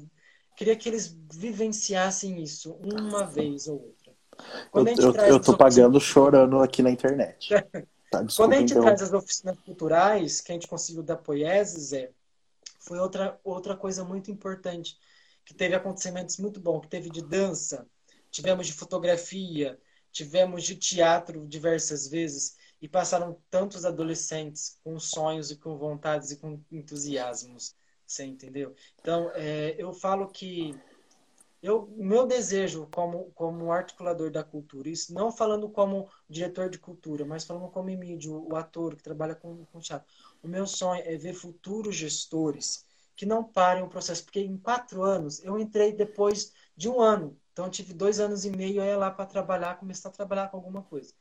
queria 0.56 0.76
que 0.76 0.88
eles 0.88 1.16
vivenciassem 1.32 2.42
isso 2.42 2.76
uma 2.82 3.24
vez 3.24 3.68
ou 3.68 3.80
outra. 3.80 4.12
Quando 4.70 4.88
eu, 4.88 5.40
tô 5.40 5.56
pagando 5.56 5.98
chorando 6.00 6.60
aqui 6.60 6.82
na 6.82 6.90
internet. 6.90 7.48
Tá, 8.08 8.22
desculpa, 8.22 8.50
Quando 8.50 8.52
a 8.52 8.60
gente 8.60 8.70
então... 8.70 8.84
traz 8.84 9.02
as 9.02 9.12
oficinas 9.12 9.58
culturais, 9.58 10.40
que 10.40 10.52
a 10.52 10.54
gente 10.54 10.68
conseguiu 10.68 11.02
da 11.02 11.16
Poieses, 11.16 11.92
é, 11.92 12.12
foi 12.78 13.00
outra, 13.00 13.36
outra 13.42 13.76
coisa 13.76 14.04
muito 14.04 14.30
importante, 14.30 14.96
que 15.44 15.52
teve 15.52 15.74
acontecimentos 15.74 16.36
muito 16.38 16.60
bons, 16.60 16.82
que 16.82 16.88
teve 16.88 17.10
de 17.10 17.20
dança, 17.20 17.84
tivemos 18.30 18.68
de 18.68 18.72
fotografia, 18.72 19.76
tivemos 20.12 20.62
de 20.62 20.76
teatro 20.76 21.48
diversas 21.48 22.06
vezes, 22.06 22.56
e 22.80 22.88
passaram 22.88 23.38
tantos 23.50 23.84
adolescentes 23.84 24.78
com 24.84 24.98
sonhos 24.98 25.50
e 25.50 25.56
com 25.56 25.76
vontades 25.76 26.30
e 26.30 26.36
com 26.36 26.60
entusiasmos, 26.70 27.74
você 28.06 28.24
entendeu? 28.24 28.74
Então, 29.00 29.30
é, 29.34 29.74
eu 29.78 29.92
falo 29.92 30.28
que 30.28 30.78
eu, 31.62 31.92
meu 31.96 32.26
desejo 32.26 32.86
como, 32.92 33.30
como 33.34 33.72
articulador 33.72 34.30
da 34.30 34.44
cultura, 34.44 34.88
isso 34.88 35.12
não 35.12 35.32
falando 35.32 35.68
como 35.68 36.08
diretor 36.28 36.68
de 36.68 36.78
cultura, 36.78 37.24
mas 37.24 37.44
falando 37.44 37.68
como 37.70 37.90
Emílio, 37.90 38.46
o 38.48 38.54
ator 38.54 38.94
que 38.94 39.02
trabalha 39.02 39.34
com, 39.34 39.64
com 39.66 39.80
teatro. 39.80 40.06
O 40.42 40.48
meu 40.48 40.66
sonho 40.66 41.02
é 41.04 41.16
ver 41.16 41.34
futuros 41.34 41.96
gestores 41.96 42.84
que 43.16 43.26
não 43.26 43.42
parem 43.42 43.82
o 43.82 43.88
processo, 43.88 44.22
porque 44.24 44.40
em 44.40 44.58
quatro 44.58 45.02
anos 45.02 45.42
eu 45.42 45.58
entrei 45.58 45.92
depois 45.92 46.52
de 46.76 46.88
um 46.88 47.00
ano, 47.00 47.36
então 47.52 47.70
tive 47.70 47.94
dois 47.94 48.20
anos 48.20 48.44
e 48.44 48.50
meio 48.50 48.82
aí 48.82 48.94
lá 48.94 49.10
para 49.10 49.24
trabalhar, 49.24 49.78
começar 49.78 50.10
a 50.10 50.12
trabalhar 50.12 50.48
com 50.48 50.58
alguma 50.58 50.82
coisa, 50.82 51.14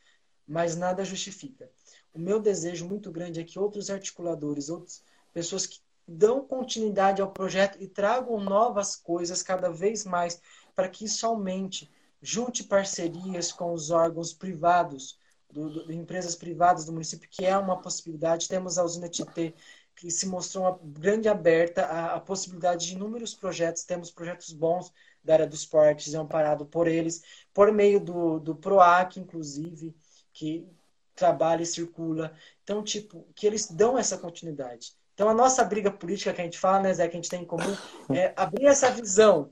mas 0.47 0.75
nada 0.75 1.03
justifica. 1.03 1.69
O 2.13 2.19
meu 2.19 2.39
desejo 2.39 2.87
muito 2.87 3.11
grande 3.11 3.39
é 3.39 3.43
que 3.43 3.59
outros 3.59 3.89
articuladores, 3.89 4.69
outras 4.69 5.03
pessoas 5.33 5.65
que 5.65 5.79
dão 6.07 6.45
continuidade 6.45 7.21
ao 7.21 7.31
projeto 7.31 7.81
e 7.81 7.87
tragam 7.87 8.39
novas 8.39 8.95
coisas 8.95 9.41
cada 9.41 9.69
vez 9.69 10.05
mais 10.05 10.39
para 10.75 10.87
que 10.87 11.05
isso 11.05 11.25
aumente. 11.25 11.89
Junte 12.21 12.63
parcerias 12.63 13.51
com 13.51 13.73
os 13.73 13.91
órgãos 13.91 14.33
privados, 14.33 15.17
do, 15.51 15.69
do, 15.69 15.91
empresas 15.91 16.35
privadas 16.35 16.85
do 16.85 16.93
município, 16.93 17.29
que 17.29 17.45
é 17.45 17.57
uma 17.57 17.79
possibilidade. 17.81 18.47
Temos 18.47 18.77
a 18.77 18.83
usina 18.83 19.09
Tietê, 19.09 19.53
que 19.95 20.09
se 20.11 20.25
mostrou 20.25 20.65
uma 20.65 20.79
grande 20.83 21.29
aberta 21.29 21.85
à, 21.85 22.15
à 22.15 22.19
possibilidade 22.19 22.87
de 22.87 22.93
inúmeros 22.93 23.33
projetos. 23.33 23.83
Temos 23.83 24.11
projetos 24.11 24.51
bons 24.51 24.91
da 25.23 25.33
área 25.33 25.47
dos 25.47 25.61
esportes, 25.61 26.13
é 26.13 26.17
amparado 26.17 26.65
por 26.65 26.87
eles, 26.87 27.23
por 27.53 27.71
meio 27.71 27.99
do, 27.99 28.39
do 28.39 28.55
PROAC, 28.55 29.19
inclusive, 29.19 29.95
que 30.36 30.68
trabalha 31.15 31.63
e 31.63 31.65
circula. 31.65 32.36
Então, 32.63 32.84
tipo, 32.84 33.25
que 33.34 33.48
eles 33.48 33.72
dão 33.72 33.98
essa 33.98 34.18
continuidade. 34.18 34.94
Então, 35.13 35.30
a 35.30 35.34
nossa 35.34 35.63
briga 35.63 35.89
política 35.89 36.34
que 36.34 36.42
a 36.42 36.44
gente 36.44 36.60
fala, 36.60 36.82
né, 36.82 36.94
Zé, 36.94 37.08
que 37.08 37.15
a 37.15 37.22
gente 37.22 37.30
tem 37.30 37.42
em 37.42 37.46
comum, 37.46 37.75
é 38.13 38.34
abrir 38.36 38.65
essa 38.65 38.92
visão 38.92 39.50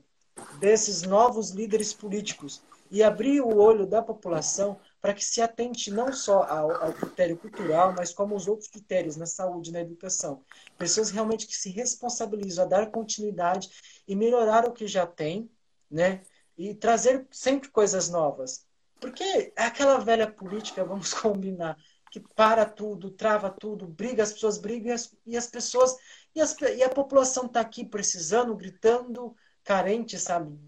desses 0.60 1.02
novos 1.02 1.50
líderes 1.50 1.94
políticos 1.94 2.62
e 2.90 3.02
abrir 3.02 3.40
o 3.40 3.56
olho 3.56 3.86
da 3.86 4.02
população 4.02 4.78
para 5.00 5.14
que 5.14 5.24
se 5.24 5.40
atente 5.40 5.90
não 5.90 6.12
só 6.12 6.42
ao, 6.42 6.70
ao, 6.70 6.92
critério 6.92 7.36
cultural, 7.36 7.94
mas 7.96 8.12
como 8.12 8.36
os 8.36 8.46
outros 8.46 8.68
critérios 8.68 9.16
na 9.16 9.26
saúde, 9.26 9.72
na 9.72 9.80
educação. 9.80 10.42
Pessoas 10.76 11.10
realmente 11.10 11.46
que 11.46 11.56
se 11.56 11.70
responsabilizam 11.70 12.64
a 12.64 12.68
dar 12.68 12.90
continuidade 12.90 13.70
e 14.06 14.14
melhorar 14.14 14.66
o 14.68 14.72
que 14.72 14.86
já 14.86 15.06
tem, 15.06 15.50
né? 15.90 16.20
E 16.58 16.74
trazer 16.74 17.26
sempre 17.30 17.70
coisas 17.70 18.10
novas. 18.10 18.63
Porque 19.04 19.52
é 19.54 19.64
aquela 19.64 19.98
velha 19.98 20.26
política, 20.26 20.82
vamos 20.82 21.12
combinar, 21.12 21.76
que 22.10 22.18
para 22.18 22.64
tudo, 22.64 23.10
trava 23.10 23.50
tudo, 23.50 23.86
briga, 23.86 24.22
as 24.22 24.32
pessoas 24.32 24.56
brigam 24.56 24.88
e 24.88 24.92
as, 24.92 25.14
e 25.26 25.36
as 25.36 25.46
pessoas. 25.46 25.94
E, 26.34 26.40
as, 26.40 26.56
e 26.58 26.82
a 26.82 26.88
população 26.88 27.44
está 27.44 27.60
aqui 27.60 27.84
precisando, 27.84 28.56
gritando, 28.56 29.36
carente, 29.62 30.18
sabe? 30.18 30.58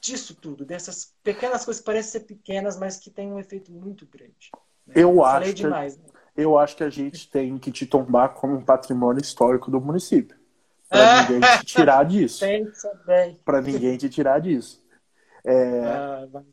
Disso 0.00 0.34
tudo, 0.34 0.64
dessas 0.64 1.14
pequenas 1.22 1.64
coisas 1.64 1.80
que 1.80 1.86
parecem 1.86 2.20
ser 2.20 2.26
pequenas, 2.26 2.76
mas 2.76 2.96
que 2.98 3.10
têm 3.10 3.32
um 3.32 3.38
efeito 3.38 3.70
muito 3.70 4.04
grande. 4.06 4.50
Né? 4.84 4.94
Eu, 4.96 5.24
acho 5.24 5.54
demais, 5.54 5.94
que, 5.94 6.02
né? 6.02 6.08
eu 6.36 6.58
acho 6.58 6.76
que 6.76 6.82
a 6.82 6.90
gente 6.90 7.30
tem 7.30 7.56
que 7.58 7.70
te 7.70 7.86
tombar 7.86 8.34
como 8.34 8.56
um 8.56 8.64
patrimônio 8.64 9.22
histórico 9.22 9.70
do 9.70 9.80
município. 9.80 10.36
Para 10.88 11.22
ninguém 11.30 11.40
te 11.60 11.64
tirar 11.64 12.04
disso. 12.04 12.44
Para 13.44 13.62
ninguém 13.62 13.96
te 13.96 14.08
tirar 14.08 14.40
disso. 14.40 14.84
É, 15.46 15.84
ah, 15.84 16.43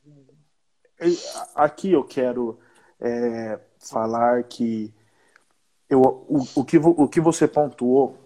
aqui 1.55 1.91
eu 1.91 2.03
quero 2.03 2.59
é, 2.99 3.59
falar 3.79 4.43
que 4.43 4.93
eu, 5.89 6.01
o, 6.01 6.45
o, 6.55 6.63
que, 6.63 6.77
o 6.77 7.07
que 7.07 7.19
você 7.19 7.47
pontuou 7.47 8.17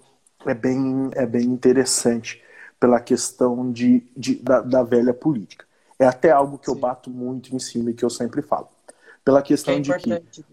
é 0.45 0.53
bem, 0.53 1.09
é 1.13 1.25
bem 1.25 1.45
interessante 1.45 2.43
pela 2.79 2.99
questão 2.99 3.71
de, 3.71 4.05
de 4.15 4.35
da, 4.35 4.61
da, 4.61 4.83
velha 4.83 5.13
política. 5.13 5.65
É 5.97 6.05
até 6.05 6.29
algo 6.29 6.57
que 6.57 6.65
Sim. 6.65 6.73
eu 6.73 6.77
bato 6.77 7.09
muito 7.09 7.55
em 7.55 7.59
cima 7.59 7.89
e 7.89 7.93
que 7.93 8.05
eu 8.05 8.09
sempre 8.09 8.41
falo. 8.41 8.69
Pela 9.23 9.41
questão 9.41 9.81
que 9.81 9.91
é 9.91 9.97
de 9.97 10.03
que. 10.03 10.45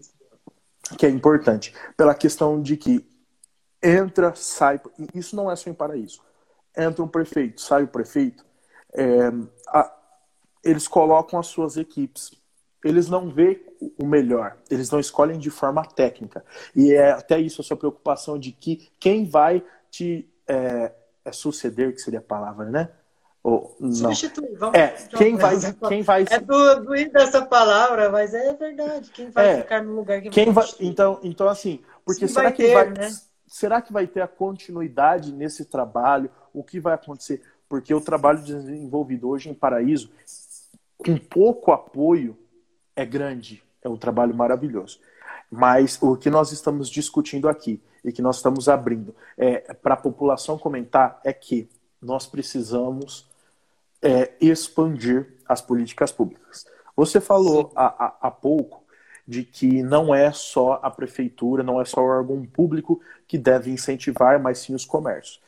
Que 0.97 1.05
é 1.05 1.09
importante. 1.09 1.73
Pela 1.95 2.15
questão 2.15 2.61
de 2.61 2.75
que 2.75 3.05
entra, 3.81 4.33
sai. 4.35 4.81
Isso 5.13 5.35
não 5.35 5.51
é 5.51 5.55
só 5.55 5.69
em 5.69 5.73
paraíso. 5.73 6.21
Entra 6.75 7.03
um 7.03 7.07
prefeito, 7.07 7.61
sai 7.61 7.83
o 7.83 7.87
prefeito. 7.87 8.43
É, 8.93 9.31
a, 9.67 9.93
eles 10.63 10.87
colocam 10.87 11.39
as 11.39 11.47
suas 11.47 11.77
equipes 11.77 12.31
eles 12.83 13.07
não 13.07 13.29
veem 13.29 13.59
o 13.97 14.05
melhor, 14.05 14.57
eles 14.69 14.91
não 14.91 14.99
escolhem 14.99 15.39
de 15.39 15.49
forma 15.49 15.85
técnica. 15.85 16.43
E 16.75 16.93
é 16.93 17.11
até 17.11 17.39
isso 17.39 17.61
a 17.61 17.63
sua 17.63 17.77
preocupação 17.77 18.37
de 18.37 18.51
que 18.51 18.89
quem 18.99 19.25
vai 19.25 19.63
te 19.89 20.29
é, 20.47 20.91
é 21.23 21.31
suceder, 21.31 21.93
que 21.93 22.01
seria 22.01 22.19
a 22.19 22.23
palavra, 22.23 22.69
né? 22.69 22.89
Ou, 23.41 23.75
Substituir, 23.91 24.55
vamos 24.57 24.77
é, 24.77 24.87
quem 25.17 25.35
vai, 25.35 25.55
quem 25.89 26.01
vai 26.01 26.25
É 26.29 26.39
doído 26.39 27.17
essa 27.17 27.45
palavra, 27.45 28.09
mas 28.09 28.33
é 28.33 28.53
verdade. 28.53 29.11
Quem 29.11 29.29
vai 29.29 29.47
é, 29.47 29.61
ficar 29.61 29.83
no 29.83 29.95
lugar 29.95 30.21
que 30.21 30.29
quem 30.29 30.51
vai, 30.51 30.65
então, 30.79 31.19
então 31.21 31.49
assim, 31.49 31.81
porque 32.05 32.25
Sim, 32.25 32.33
será 32.33 32.43
vai 32.43 32.53
que 32.53 32.63
ter, 32.63 32.73
vai, 32.73 32.89
né? 32.89 33.11
será 33.45 33.81
que 33.81 33.91
vai 33.91 34.07
ter 34.07 34.21
a 34.21 34.27
continuidade 34.27 35.33
nesse 35.33 35.65
trabalho? 35.65 36.29
O 36.53 36.63
que 36.63 36.79
vai 36.79 36.93
acontecer? 36.93 37.41
Porque 37.67 37.93
o 37.93 37.99
trabalho 37.99 38.41
desenvolvido 38.41 39.27
hoje 39.27 39.49
em 39.49 39.53
Paraíso, 39.53 40.09
com 41.03 41.17
pouco 41.17 41.71
apoio, 41.71 42.37
é 42.95 43.05
grande, 43.05 43.63
é 43.81 43.89
um 43.89 43.97
trabalho 43.97 44.33
maravilhoso. 44.33 44.99
Mas 45.51 46.01
o 46.01 46.15
que 46.15 46.29
nós 46.29 46.51
estamos 46.51 46.89
discutindo 46.89 47.47
aqui 47.47 47.81
e 48.03 48.11
que 48.11 48.21
nós 48.21 48.37
estamos 48.37 48.67
abrindo 48.67 49.15
é, 49.37 49.73
para 49.73 49.93
a 49.93 49.97
população 49.97 50.57
comentar 50.57 51.19
é 51.23 51.31
que 51.31 51.69
nós 52.01 52.25
precisamos 52.25 53.29
é, 54.01 54.33
expandir 54.41 55.27
as 55.47 55.61
políticas 55.61 56.11
públicas. 56.11 56.65
Você 56.95 57.21
falou 57.21 57.71
há, 57.75 58.15
há, 58.21 58.31
pouco 58.31 58.83
de 59.27 59.43
que 59.43 59.81
não 59.81 60.13
é 60.13 60.31
só 60.31 60.79
a 60.83 60.91
prefeitura, 60.91 61.63
não 61.63 61.81
é 61.81 61.85
só 61.85 62.01
o 62.01 62.07
órgão 62.07 62.45
público 62.45 63.01
que 63.27 63.37
deve 63.37 63.71
incentivar, 63.71 64.39
mas 64.39 64.59
sim 64.59 64.75
os 64.75 64.85
comércios. 64.85 65.41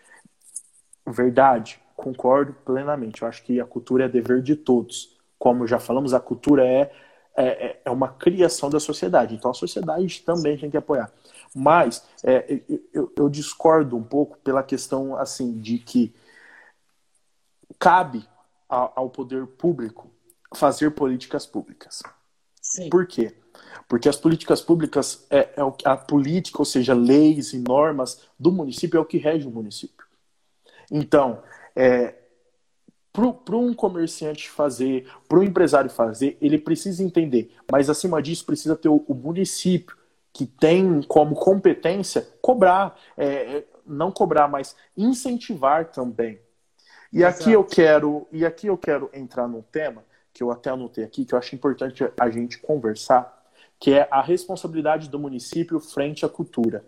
Verdade, 1.05 1.79
concordo 1.95 2.53
plenamente. 2.65 3.21
Eu 3.21 3.27
acho 3.27 3.43
que 3.43 3.59
a 3.59 3.65
cultura 3.65 4.05
é 4.05 4.09
dever 4.09 4.41
de 4.41 4.55
todos. 4.55 5.14
Como 5.37 5.67
já 5.67 5.79
falamos, 5.79 6.13
a 6.13 6.19
cultura 6.19 6.65
é 6.65 6.91
é, 7.37 7.47
é, 7.47 7.81
é 7.85 7.91
uma 7.91 8.07
criação 8.07 8.69
da 8.69 8.79
sociedade. 8.79 9.35
Então 9.35 9.51
a 9.51 9.53
sociedade 9.53 10.21
também 10.21 10.57
tem 10.57 10.69
que 10.69 10.77
apoiar. 10.77 11.11
Mas 11.53 12.03
é, 12.23 12.61
eu, 12.93 13.11
eu, 13.15 13.29
discordo 13.29 13.97
um 13.97 14.03
pouco 14.03 14.37
pela 14.37 14.63
questão 14.63 15.17
assim 15.17 15.59
de 15.59 15.77
que 15.79 16.15
cabe 17.77 18.25
ao, 18.69 18.93
ao 18.95 19.09
poder 19.09 19.45
público 19.45 20.09
fazer 20.55 20.91
políticas 20.91 21.45
públicas. 21.45 22.01
Sim. 22.61 22.89
Por 22.89 23.05
quê? 23.05 23.35
Porque 23.87 24.07
as 24.07 24.15
políticas 24.15 24.61
públicas, 24.61 25.25
é, 25.29 25.39
é 25.57 25.61
a 25.83 25.97
política, 25.97 26.59
ou 26.59 26.65
seja, 26.65 26.93
leis 26.93 27.53
e 27.53 27.59
normas 27.59 28.27
do 28.39 28.51
município 28.51 28.97
é 28.97 29.01
o 29.01 29.05
que 29.05 29.17
rege 29.17 29.47
o 29.47 29.51
município. 29.51 30.05
Então, 30.89 31.43
é, 31.75 32.15
para 33.15 33.55
um 33.55 33.73
comerciante 33.73 34.49
fazer, 34.49 35.07
para 35.27 35.39
um 35.39 35.43
empresário 35.43 35.89
fazer, 35.89 36.37
ele 36.41 36.57
precisa 36.57 37.01
entender, 37.01 37.53
mas 37.71 37.89
acima 37.89 38.21
disso 38.21 38.45
precisa 38.45 38.75
ter 38.75 38.89
o, 38.89 39.05
o 39.07 39.13
município 39.13 39.95
que 40.33 40.45
tem 40.45 41.01
como 41.03 41.33
competência 41.33 42.27
cobrar, 42.41 42.99
é, 43.15 43.25
é 43.25 43.63
não 43.85 44.11
cobrar, 44.11 44.49
mas 44.49 44.75
incentivar 44.97 45.91
também. 45.91 46.39
E 47.13 47.19
Exato. 47.19 47.43
aqui 47.43 47.51
eu 47.53 47.63
quero, 47.63 48.27
e 48.31 48.45
aqui 48.45 48.67
eu 48.67 48.77
quero 48.77 49.09
entrar 49.13 49.47
num 49.47 49.61
tema 49.61 50.03
que 50.33 50.43
eu 50.43 50.51
até 50.51 50.69
anotei 50.69 51.05
aqui, 51.05 51.23
que 51.23 51.33
eu 51.33 51.39
acho 51.39 51.55
importante 51.55 52.03
a 52.19 52.29
gente 52.29 52.59
conversar, 52.59 53.45
que 53.79 53.93
é 53.93 54.07
a 54.11 54.21
responsabilidade 54.21 55.07
do 55.07 55.17
município 55.17 55.79
frente 55.79 56.25
à 56.25 56.29
cultura. 56.29 56.85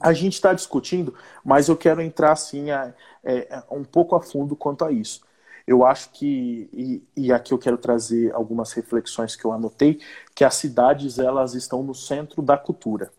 A 0.00 0.14
gente 0.14 0.32
está 0.32 0.54
discutindo, 0.54 1.14
mas 1.44 1.68
eu 1.68 1.76
quero 1.76 2.00
entrar 2.00 2.32
assim 2.32 2.70
a, 2.70 2.94
é, 3.22 3.62
um 3.70 3.84
pouco 3.84 4.16
a 4.16 4.22
fundo 4.22 4.56
quanto 4.56 4.84
a 4.84 4.90
isso. 4.90 5.20
Eu 5.66 5.84
acho 5.84 6.10
que, 6.10 6.68
e, 6.72 7.02
e, 7.16 7.32
aqui 7.32 7.52
eu 7.52 7.58
quero 7.58 7.78
trazer 7.78 8.34
algumas 8.34 8.72
reflexões 8.72 9.34
que 9.34 9.44
eu 9.44 9.52
anotei, 9.52 10.00
que 10.34 10.44
as 10.44 10.54
cidades 10.56 11.18
elas 11.18 11.54
estão 11.54 11.82
no 11.82 11.94
centro 11.94 12.42
da 12.42 12.58
cultura, 12.58 13.10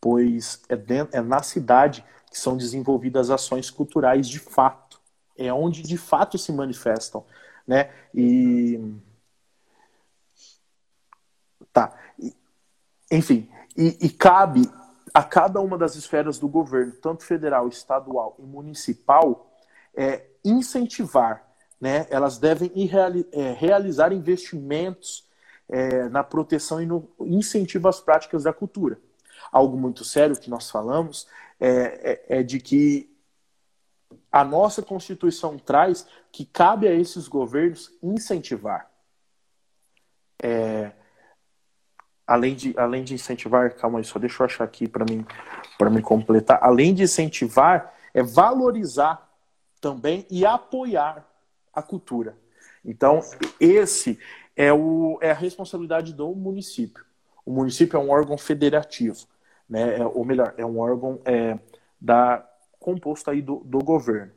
pois 0.00 0.60
é, 0.68 0.76
dentro, 0.76 1.16
é 1.16 1.20
na 1.20 1.42
cidade 1.42 2.04
que 2.30 2.38
são 2.38 2.56
desenvolvidas 2.56 3.30
ações 3.30 3.70
culturais 3.70 4.28
de 4.28 4.40
fato, 4.40 5.00
é 5.36 5.52
onde 5.52 5.82
de 5.82 5.96
fato 5.96 6.36
se 6.36 6.52
manifestam 6.52 7.24
né? 7.68 7.90
E 8.14 8.80
tá, 11.70 11.94
enfim, 13.12 13.46
e, 13.76 14.06
e 14.06 14.08
cabe 14.08 14.62
a 15.12 15.22
cada 15.22 15.60
uma 15.60 15.76
das 15.76 15.94
esferas 15.94 16.38
do 16.38 16.48
governo, 16.48 16.92
tanto 16.92 17.24
federal, 17.24 17.68
estadual 17.68 18.34
e 18.38 18.42
municipal, 18.42 19.52
é, 19.94 20.27
incentivar, 20.44 21.46
né? 21.80 22.06
Elas 22.10 22.38
devem 22.38 22.70
é, 23.32 23.52
realizar 23.52 24.12
investimentos 24.12 25.28
é, 25.68 26.08
na 26.08 26.24
proteção 26.24 26.82
e 26.82 26.86
no 26.86 27.08
incentivo 27.20 27.88
às 27.88 28.00
práticas 28.00 28.44
da 28.44 28.52
cultura. 28.52 28.98
Algo 29.52 29.76
muito 29.76 30.04
sério 30.04 30.38
que 30.38 30.50
nós 30.50 30.70
falamos 30.70 31.26
é, 31.60 32.28
é, 32.28 32.38
é 32.40 32.42
de 32.42 32.60
que 32.60 33.10
a 34.30 34.44
nossa 34.44 34.82
Constituição 34.82 35.58
traz 35.58 36.06
que 36.30 36.44
cabe 36.44 36.86
a 36.86 36.92
esses 36.92 37.28
governos 37.28 37.92
incentivar. 38.02 38.90
É, 40.42 40.92
além, 42.26 42.54
de, 42.54 42.74
além 42.78 43.02
de 43.02 43.14
incentivar, 43.14 43.74
calma 43.74 43.98
aí, 43.98 44.04
só 44.04 44.18
deixa 44.18 44.42
eu 44.42 44.46
achar 44.46 44.64
aqui 44.64 44.86
para 44.86 45.04
mim, 45.04 45.26
me 45.90 46.02
completar. 46.02 46.58
Além 46.62 46.94
de 46.94 47.02
incentivar, 47.04 47.94
é 48.12 48.22
valorizar 48.22 49.27
também 49.80 50.26
e 50.30 50.44
apoiar 50.44 51.26
a 51.72 51.82
cultura. 51.82 52.36
Então, 52.84 53.20
esse 53.60 54.18
é, 54.56 54.72
o, 54.72 55.18
é 55.20 55.30
a 55.30 55.34
responsabilidade 55.34 56.12
do 56.12 56.34
município. 56.34 57.04
O 57.44 57.52
município 57.52 57.96
é 57.96 58.00
um 58.00 58.10
órgão 58.10 58.36
federativo, 58.36 59.26
né? 59.68 59.98
É, 59.98 60.06
ou 60.06 60.24
melhor, 60.24 60.54
é 60.56 60.66
um 60.66 60.78
órgão 60.78 61.20
é, 61.24 61.58
da 62.00 62.44
composto 62.78 63.30
aí 63.30 63.42
do, 63.42 63.56
do 63.64 63.78
governo. 63.78 64.32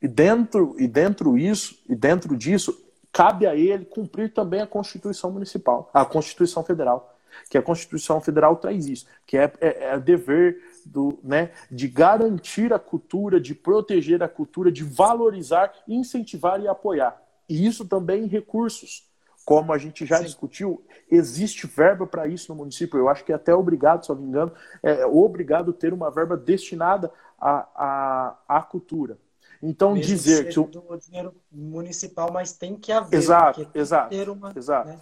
E 0.00 0.08
dentro, 0.08 0.74
e 0.78 0.88
dentro 0.88 1.38
isso, 1.38 1.82
e 1.88 1.94
dentro 1.94 2.36
disso, 2.36 2.76
cabe 3.12 3.46
a 3.46 3.54
ele 3.54 3.84
cumprir 3.84 4.32
também 4.32 4.60
a 4.60 4.66
Constituição 4.66 5.30
Municipal, 5.30 5.90
a 5.92 6.04
Constituição 6.04 6.64
Federal, 6.64 7.16
que 7.48 7.58
a 7.58 7.62
Constituição 7.62 8.20
Federal 8.20 8.56
traz 8.56 8.86
isso, 8.86 9.06
que 9.26 9.36
é, 9.36 9.52
é, 9.60 9.84
é 9.90 10.00
dever 10.00 10.58
do, 10.86 11.18
né, 11.22 11.50
de 11.70 11.88
garantir 11.88 12.72
a 12.72 12.78
cultura, 12.78 13.40
de 13.40 13.54
proteger 13.54 14.22
a 14.22 14.28
cultura, 14.28 14.70
de 14.70 14.84
valorizar, 14.84 15.72
incentivar 15.86 16.60
e 16.60 16.68
apoiar. 16.68 17.20
E 17.48 17.66
isso 17.66 17.86
também 17.86 18.24
em 18.24 18.28
recursos. 18.28 19.10
Como 19.44 19.72
a 19.72 19.78
gente 19.78 20.06
já 20.06 20.18
Sim. 20.18 20.24
discutiu, 20.24 20.84
existe 21.10 21.66
verba 21.66 22.06
para 22.06 22.28
isso 22.28 22.52
no 22.52 22.58
município. 22.58 22.96
Eu 22.96 23.08
acho 23.08 23.24
que 23.24 23.32
é 23.32 23.34
até 23.34 23.52
obrigado, 23.52 24.04
se 24.04 24.10
não 24.10 24.16
me 24.16 24.28
engano, 24.28 24.52
é 24.80 25.04
obrigado 25.04 25.72
ter 25.72 25.92
uma 25.92 26.12
verba 26.12 26.36
destinada 26.36 27.12
à, 27.40 27.66
à, 27.74 28.38
à 28.48 28.62
cultura. 28.62 29.18
Então 29.60 29.94
Mesmo 29.94 30.06
dizer 30.06 30.48
que 30.48 30.58
o 30.58 30.96
dinheiro 30.96 31.34
municipal, 31.50 32.30
mas 32.32 32.52
tem 32.52 32.76
que 32.76 32.90
haver. 32.90 33.16
Exato, 33.16 33.68
exato, 33.74 34.14
uma, 34.32 34.52
exato. 34.56 34.88
Né? 34.88 34.98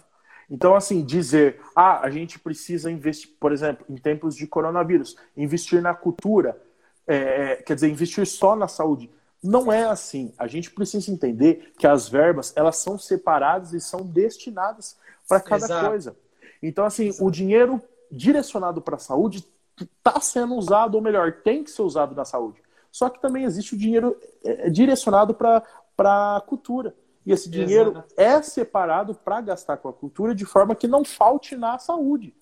Então 0.51 0.75
assim 0.75 1.01
dizer, 1.01 1.61
ah, 1.73 2.05
a 2.05 2.09
gente 2.09 2.37
precisa 2.37 2.91
investir, 2.91 3.31
por 3.39 3.53
exemplo, 3.53 3.85
em 3.89 3.95
tempos 3.95 4.35
de 4.35 4.45
coronavírus, 4.45 5.15
investir 5.35 5.81
na 5.81 5.95
cultura, 5.95 6.61
é, 7.07 7.15
é, 7.15 7.55
quer 7.55 7.73
dizer, 7.73 7.89
investir 7.89 8.27
só 8.27 8.53
na 8.53 8.67
saúde. 8.67 9.09
Não 9.41 9.71
é 9.71 9.85
assim. 9.85 10.33
A 10.37 10.47
gente 10.47 10.69
precisa 10.69 11.09
entender 11.09 11.71
que 11.77 11.87
as 11.87 12.09
verbas 12.09 12.51
elas 12.55 12.75
são 12.77 12.99
separadas 12.99 13.71
e 13.73 13.79
são 13.79 14.01
destinadas 14.01 14.97
para 15.25 15.39
cada 15.39 15.65
Exato. 15.65 15.87
coisa. 15.87 16.15
Então 16.61 16.85
assim, 16.85 17.07
Exato. 17.07 17.25
o 17.25 17.31
dinheiro 17.31 17.81
direcionado 18.11 18.81
para 18.81 18.97
a 18.97 18.99
saúde 18.99 19.47
está 19.79 20.19
sendo 20.19 20.55
usado, 20.55 20.95
ou 20.95 21.01
melhor, 21.01 21.31
tem 21.43 21.63
que 21.63 21.71
ser 21.71 21.81
usado 21.81 22.13
na 22.13 22.25
saúde. 22.25 22.61
Só 22.91 23.09
que 23.09 23.21
também 23.21 23.45
existe 23.45 23.73
o 23.73 23.77
dinheiro 23.77 24.17
é, 24.43 24.67
é, 24.67 24.69
direcionado 24.69 25.33
para 25.33 25.63
a 25.97 26.41
cultura. 26.45 26.93
E 27.25 27.31
esse 27.31 27.49
dinheiro 27.49 27.91
Exato. 27.91 28.13
é 28.17 28.41
separado 28.41 29.13
para 29.13 29.41
gastar 29.41 29.77
com 29.77 29.87
a 29.87 29.93
cultura 29.93 30.33
de 30.33 30.45
forma 30.45 30.75
que 30.75 30.87
não 30.87 31.05
falte 31.05 31.55
na 31.55 31.77
saúde. 31.77 32.35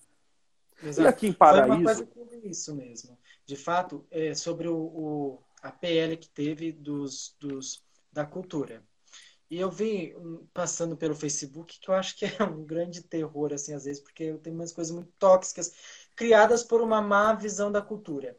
Exato. 0.82 1.02
E 1.02 1.06
aqui 1.06 1.26
em 1.26 1.32
Paraíso. 1.32 1.66
Foi 1.66 1.76
uma 1.76 1.84
coisa 1.84 2.06
que 2.40 2.48
isso 2.48 2.74
mesmo. 2.74 3.18
De 3.44 3.56
fato, 3.56 4.06
é 4.10 4.34
sobre 4.34 4.68
o, 4.68 4.76
o, 4.76 5.38
a 5.62 5.70
PL 5.70 6.16
que 6.16 6.28
teve 6.28 6.72
dos, 6.72 7.36
dos, 7.38 7.82
da 8.12 8.24
cultura. 8.24 8.82
E 9.50 9.58
eu 9.58 9.68
vi 9.68 10.14
passando 10.54 10.96
pelo 10.96 11.14
Facebook 11.14 11.80
que 11.80 11.90
eu 11.90 11.94
acho 11.94 12.16
que 12.16 12.24
é 12.38 12.42
um 12.44 12.64
grande 12.64 13.02
terror, 13.02 13.52
assim, 13.52 13.74
às 13.74 13.84
vezes, 13.84 14.00
porque 14.00 14.32
tem 14.34 14.52
umas 14.52 14.72
coisas 14.72 14.94
muito 14.94 15.12
tóxicas 15.18 15.74
criadas 16.14 16.62
por 16.62 16.80
uma 16.80 17.02
má 17.02 17.34
visão 17.34 17.70
da 17.70 17.82
cultura. 17.82 18.36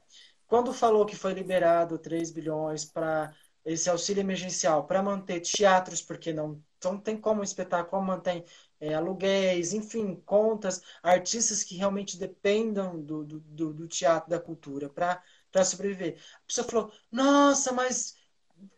Quando 0.48 0.74
falou 0.74 1.06
que 1.06 1.16
foi 1.16 1.34
liberado 1.34 1.98
3 1.98 2.32
bilhões 2.32 2.84
para 2.84 3.34
esse 3.66 3.90
auxílio 3.90 4.22
emergencial 4.22 4.86
para 4.86 5.04
manter 5.04 5.40
teatros, 5.42 6.02
porque 6.02 6.34
não, 6.34 6.62
não 6.84 6.98
tem 6.98 7.18
como 7.18 7.44
espetáculo 7.44 8.02
mantém 8.02 8.44
é, 8.80 8.94
aluguéis, 8.96 9.74
enfim, 9.74 10.16
contas, 10.26 10.82
artistas 11.04 11.64
que 11.64 11.76
realmente 11.76 12.18
dependam 12.18 13.00
do, 13.00 13.24
do, 13.24 13.74
do 13.74 13.88
teatro, 13.88 14.30
da 14.30 14.40
cultura, 14.40 14.90
para 14.90 15.64
sobreviver. 15.64 16.18
A 16.44 16.48
pessoa 16.48 16.68
falou: 16.68 16.92
nossa, 17.12 17.72
mas 17.72 18.16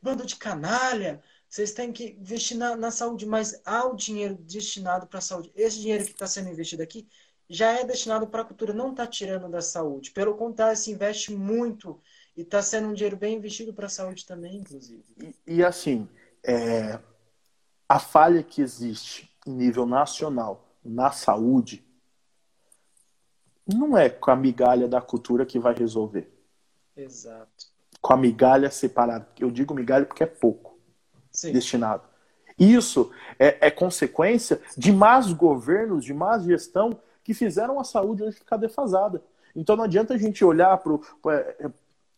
bando 0.02 0.26
de 0.26 0.36
canalha, 0.36 1.22
vocês 1.48 1.72
têm 1.74 1.92
que 1.92 2.18
investir 2.20 2.58
na, 2.58 2.76
na 2.76 2.92
saúde, 2.92 3.26
mas 3.26 3.62
há 3.66 3.86
o 3.86 3.96
dinheiro 3.96 4.36
destinado 4.36 5.08
para 5.08 5.20
a 5.20 5.22
saúde. 5.22 5.52
Esse 5.56 5.80
dinheiro 5.80 6.04
que 6.04 6.12
está 6.12 6.28
sendo 6.28 6.50
investido 6.50 6.84
aqui 6.84 7.08
já 7.50 7.72
é 7.80 7.84
destinado 7.84 8.28
para 8.28 8.42
a 8.42 8.46
cultura, 8.46 8.74
não 8.74 8.92
está 8.92 9.06
tirando 9.06 9.50
da 9.50 9.62
saúde. 9.62 10.12
Pelo 10.12 10.36
contrário, 10.36 10.76
se 10.76 10.92
investe 10.92 11.34
muito 11.34 12.02
e 12.36 12.42
está 12.42 12.62
sendo 12.62 12.90
um 12.90 12.94
dinheiro 12.94 13.16
bem 13.16 13.38
investido 13.38 13.74
para 13.74 13.86
a 13.86 13.90
saúde 13.90 14.26
também, 14.26 14.58
inclusive. 14.58 15.04
E, 15.18 15.56
e 15.56 15.64
assim, 15.64 16.08
é, 16.44 17.00
a 17.88 18.00
falha 18.00 18.42
que 18.42 18.62
existe 18.62 19.32
em 19.46 19.52
nível 19.52 19.86
nacional 19.86 20.68
na 20.84 21.12
saúde 21.12 21.86
não 23.66 23.98
é 23.98 24.10
com 24.10 24.32
a 24.32 24.36
migalha 24.36 24.88
da 24.88 25.02
cultura 25.02 25.46
que 25.46 25.60
vai 25.60 25.74
resolver. 25.74 26.30
Exato. 26.96 27.72
Com 28.02 28.14
a 28.14 28.18
migalha 28.18 28.70
separada. 28.70 29.28
Eu 29.40 29.50
digo 29.50 29.74
migalha 29.74 30.06
porque 30.06 30.24
é 30.24 30.28
pouco 30.28 30.78
Sim. 31.32 31.54
destinado. 31.54 32.04
Isso 32.58 33.12
é, 33.40 33.68
é 33.68 33.72
consequência 33.72 34.62
de 34.78 34.92
más 34.92 35.32
governos, 35.32 36.04
de 36.04 36.14
má 36.14 36.38
gestão 36.40 37.00
que 37.24 37.34
fizeram 37.34 37.80
a 37.80 37.84
saúde 37.84 38.24
hoje 38.24 38.38
ficar 38.38 38.58
defasada. 38.58 39.24
Então 39.56 39.76
não 39.76 39.86
adianta 39.86 40.14
a 40.14 40.18
gente 40.18 40.44
olhar 40.44 40.78
para 40.78 41.00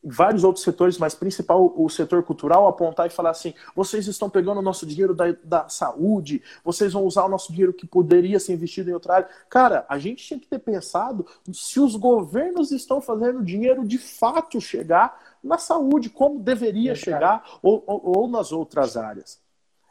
vários 0.06 0.44
outros 0.44 0.64
setores, 0.64 0.98
mas 0.98 1.16
principal 1.16 1.74
o 1.76 1.90
setor 1.90 2.24
cultural, 2.24 2.68
apontar 2.68 3.08
e 3.08 3.10
falar 3.10 3.32
assim: 3.32 3.54
vocês 3.76 4.08
estão 4.08 4.30
pegando 4.30 4.60
o 4.60 4.62
nosso 4.62 4.86
dinheiro 4.86 5.16
da, 5.16 5.36
da 5.44 5.68
saúde, 5.68 6.44
vocês 6.64 6.94
vão 6.94 7.04
usar 7.04 7.26
o 7.26 7.30
nosso 7.30 7.52
dinheiro 7.52 7.74
que 7.74 7.88
poderia 7.88 8.40
ser 8.40 8.54
investido 8.54 8.90
em 8.90 8.94
outra 8.94 9.16
área. 9.16 9.30
Cara, 9.50 9.86
a 9.90 9.98
gente 9.98 10.24
tinha 10.24 10.40
que 10.40 10.48
ter 10.48 10.60
pensado 10.60 11.26
se 11.52 11.80
os 11.80 11.96
governos 11.96 12.72
estão 12.72 13.02
fazendo 13.02 13.44
dinheiro 13.44 13.86
de 13.86 13.98
fato 13.98 14.62
chegar 14.62 15.20
na 15.44 15.58
saúde, 15.58 16.10
como 16.10 16.40
deveria 16.40 16.92
é, 16.92 16.96
chegar, 16.96 17.44
ou, 17.62 17.84
ou, 17.88 18.18
ou, 18.18 18.28
nas 18.28 18.52
outras 18.52 18.96
áreas. 18.96 19.40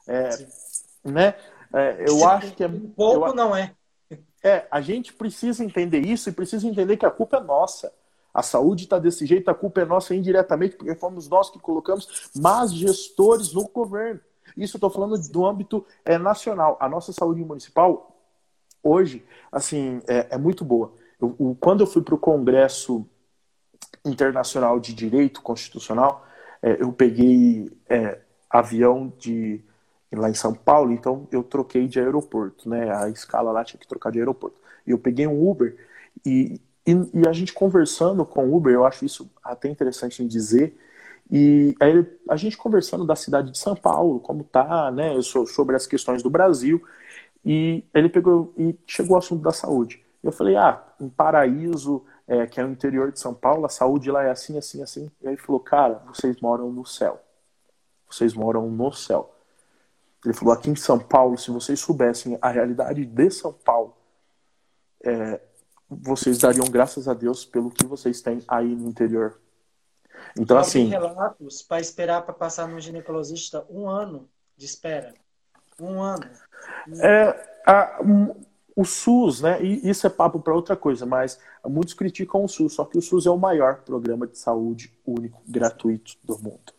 É, 0.07 0.29
né? 1.05 1.35
É, 1.72 2.05
eu 2.09 2.27
acho 2.29 2.55
que 2.55 2.62
é. 2.62 2.68
Um 2.68 2.88
pouco 2.90 3.29
eu, 3.29 3.35
não 3.35 3.55
é. 3.55 3.74
É, 4.42 4.66
a 4.70 4.81
gente 4.81 5.12
precisa 5.12 5.64
entender 5.64 6.00
isso 6.00 6.29
e 6.29 6.33
precisa 6.33 6.68
entender 6.68 6.96
que 6.96 7.07
a 7.07 7.11
culpa 7.11 7.38
é 7.38 7.40
nossa. 7.40 7.92
A 8.35 8.42
saúde 8.42 8.85
está 8.85 8.99
desse 8.99 9.25
jeito, 9.25 9.49
a 9.49 9.55
culpa 9.55 9.81
é 9.81 9.85
nossa 9.85 10.12
indiretamente, 10.12 10.77
porque 10.77 10.94
fomos 10.97 11.29
nós 11.29 11.51
que 11.51 11.59
colocamos 11.61 12.31
más 12.35 12.75
gestores 12.75 13.55
no 13.55 13.68
governo. 13.68 14.20
Isso 14.57 14.77
eu 14.77 14.79
estou 14.79 14.90
falando 14.90 15.16
do 15.31 15.47
âmbito 15.47 15.87
é, 16.05 16.18
nacional. 16.18 16.77
A 16.81 16.88
nossa 16.88 17.12
saúde 17.12 17.44
municipal, 17.44 18.20
hoje, 18.83 19.25
assim, 19.53 20.01
é, 20.09 20.35
é 20.35 20.38
muito 20.38 20.64
boa. 20.64 20.92
Eu, 21.20 21.35
o, 21.38 21.55
quando 21.55 21.83
eu 21.83 21.87
fui 21.87 22.03
para 22.03 22.14
o 22.14 22.18
Congresso 22.18 23.07
Internacional 24.05 24.81
de 24.81 24.92
Direito 24.92 25.40
Constitucional, 25.40 26.27
é, 26.61 26.83
eu 26.83 26.92
peguei 26.92 27.70
é, 27.88 28.20
avião 28.51 29.12
de 29.16 29.62
lá 30.12 30.31
em 30.31 30.35
São 30.35 30.55
Paulo, 30.55 30.92
então 30.92 31.27
eu 31.31 31.42
troquei 31.42 31.88
de 31.88 31.99
aeroporto, 31.99 32.68
né? 32.68 32.94
A 32.94 33.09
escala 33.09 33.51
lá 33.51 33.64
tinha 33.64 33.79
que 33.79 33.87
trocar 33.87 34.11
de 34.11 34.18
aeroporto. 34.18 34.61
E 34.87 34.90
eu 34.90 34.99
peguei 34.99 35.27
um 35.27 35.49
Uber 35.49 35.77
e, 36.25 36.61
e, 36.87 36.92
e 36.92 37.29
a 37.29 37.33
gente 37.33 37.53
conversando 37.53 38.25
com 38.25 38.47
o 38.47 38.57
Uber, 38.57 38.73
eu 38.73 38.85
acho 38.85 39.05
isso 39.05 39.31
até 39.42 39.68
interessante 39.68 40.23
em 40.23 40.27
dizer, 40.27 40.77
e 41.31 41.75
aí 41.81 42.07
a 42.29 42.37
gente 42.37 42.57
conversando 42.57 43.07
da 43.07 43.16
cidade 43.16 43.51
de 43.51 43.59
São 43.59 43.75
Paulo, 43.75 44.20
como 44.20 44.44
tá, 44.44 44.90
né, 44.90 45.20
sobre 45.23 45.75
as 45.75 45.87
questões 45.87 46.23
do 46.23 46.31
Brasil, 46.31 46.83
e 47.44 47.85
ele 47.94 48.09
pegou 48.09 48.53
e 48.57 48.77
chegou 48.87 49.14
ao 49.14 49.18
assunto 49.18 49.42
da 49.42 49.53
saúde. 49.53 50.05
Eu 50.23 50.33
falei, 50.33 50.57
ah, 50.57 50.83
em 51.01 51.09
Paraíso, 51.09 52.05
é, 52.27 52.47
que 52.47 52.61
é 52.61 52.64
o 52.64 52.70
interior 52.70 53.12
de 53.12 53.20
São 53.20 53.35
Paulo, 53.35 53.66
a 53.66 53.68
saúde 53.68 54.11
lá 54.11 54.23
é 54.25 54.31
assim, 54.31 54.57
assim, 54.57 54.83
assim. 54.83 55.11
E 55.20 55.27
aí 55.27 55.35
ele 55.35 55.40
falou, 55.42 55.61
cara, 55.61 56.03
vocês 56.07 56.40
moram 56.40 56.73
no 56.73 56.87
céu. 56.87 57.20
Vocês 58.09 58.33
moram 58.33 58.70
no 58.70 58.92
céu. 58.92 59.35
Ele 60.25 60.33
falou, 60.33 60.55
aqui 60.55 60.70
em 60.70 60.77
São 60.77 60.99
Paulo, 60.99 61.37
se 61.37 61.51
vocês 61.51 61.79
soubessem 61.81 62.38
a 62.40 62.49
realidade 62.49 63.05
de 63.05 63.31
São 63.31 63.53
Paulo, 63.53 63.94
é, 65.05 65.40
vocês 65.88 66.38
dariam 66.38 66.66
graças 66.66 67.09
a 67.09 67.14
Deus 67.14 67.44
pelo 67.44 67.70
que 67.70 67.85
vocês 67.85 68.20
têm 68.20 68.42
aí 68.49 68.75
no 68.75 68.88
interior. 68.88 69.40
Então, 70.38 70.59
assim. 70.59 70.88
relatos 70.88 71.62
para 71.62 71.81
esperar 71.81 72.23
para 72.23 72.35
passar 72.35 72.66
no 72.66 72.81
ginecologista 72.81 73.64
um 73.70 73.88
ano 73.88 74.29
de 74.57 74.66
espera. 74.66 75.14
Um 75.79 76.01
ano. 76.01 76.29
É, 77.01 77.61
a, 77.66 78.01
o 78.77 78.85
SUS, 78.85 79.40
né? 79.40 79.62
E 79.62 79.88
isso 79.88 80.07
é 80.07 80.11
papo 80.11 80.40
para 80.40 80.55
outra 80.55 80.77
coisa, 80.77 81.07
mas 81.07 81.38
muitos 81.64 81.94
criticam 81.94 82.44
o 82.44 82.49
SUS, 82.49 82.75
só 82.75 82.85
que 82.85 82.99
o 82.99 83.03
SUS 83.03 83.27
é 83.27 83.31
o 83.31 83.38
maior 83.38 83.83
programa 83.83 84.27
de 84.27 84.37
saúde 84.38 84.92
único, 85.07 85.42
gratuito 85.47 86.16
do 86.25 86.38
mundo. 86.38 86.73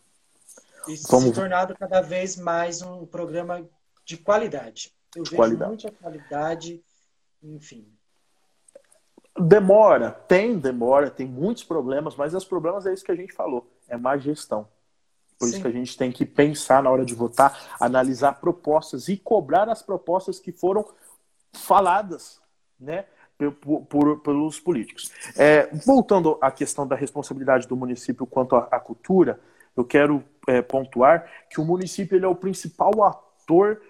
Isso 0.88 1.08
Vamos... 1.10 1.30
se 1.30 1.34
tornado 1.34 1.76
cada 1.76 2.02
vez 2.02 2.36
mais 2.36 2.82
um 2.82 3.06
programa 3.06 3.66
de 4.04 4.18
qualidade. 4.18 4.94
Eu 5.16 5.24
vejo 5.24 5.36
qualidade. 5.36 5.70
muita 5.70 5.92
qualidade, 5.92 6.84
enfim. 7.42 7.88
Demora, 9.38 10.12
tem 10.12 10.58
demora, 10.58 11.12
tem 11.12 11.28
muitos 11.28 11.64
problemas, 11.64 12.16
mas 12.16 12.34
os 12.34 12.46
problemas 12.46 12.86
é 12.86 12.94
isso 12.94 13.04
que 13.04 13.12
a 13.12 13.16
gente 13.16 13.34
falou, 13.34 13.70
é 13.88 13.98
má 13.98 14.18
gestão. 14.18 14.68
Por 15.38 15.48
Sim. 15.48 15.52
isso 15.52 15.62
que 15.62 15.68
a 15.68 15.72
gente 15.72 15.98
tem 15.98 16.12
que 16.12 16.26
pensar 16.26 16.82
na 16.82 16.90
hora 16.90 17.04
de 17.04 17.14
votar, 17.14 17.76
analisar 17.80 18.40
propostas 18.40 19.10
e 19.10 19.18
cobrar 19.18 19.68
as 19.68 19.82
propostas 19.82 20.40
que 20.40 20.54
foram 20.54 20.86
faladas, 21.54 22.42
né? 22.80 23.06
Por, 23.38 23.82
por, 23.82 24.22
pelos 24.22 24.62
políticos. 24.62 25.12
É, 25.36 25.68
voltando 25.86 26.38
à 26.40 26.50
questão 26.50 26.88
da 26.88 26.96
responsabilidade 26.96 27.68
do 27.68 27.76
município 27.76 28.26
quanto 28.26 28.56
à, 28.56 28.70
à 28.72 28.80
cultura, 28.80 29.42
eu 29.76 29.84
quero 29.84 30.24
é, 30.48 30.62
pontuar 30.62 31.30
que 31.50 31.60
o 31.60 31.66
município 31.66 32.16
ele 32.16 32.24
é 32.24 32.30
o 32.30 32.36
principal 32.36 33.04
ator 33.04 33.82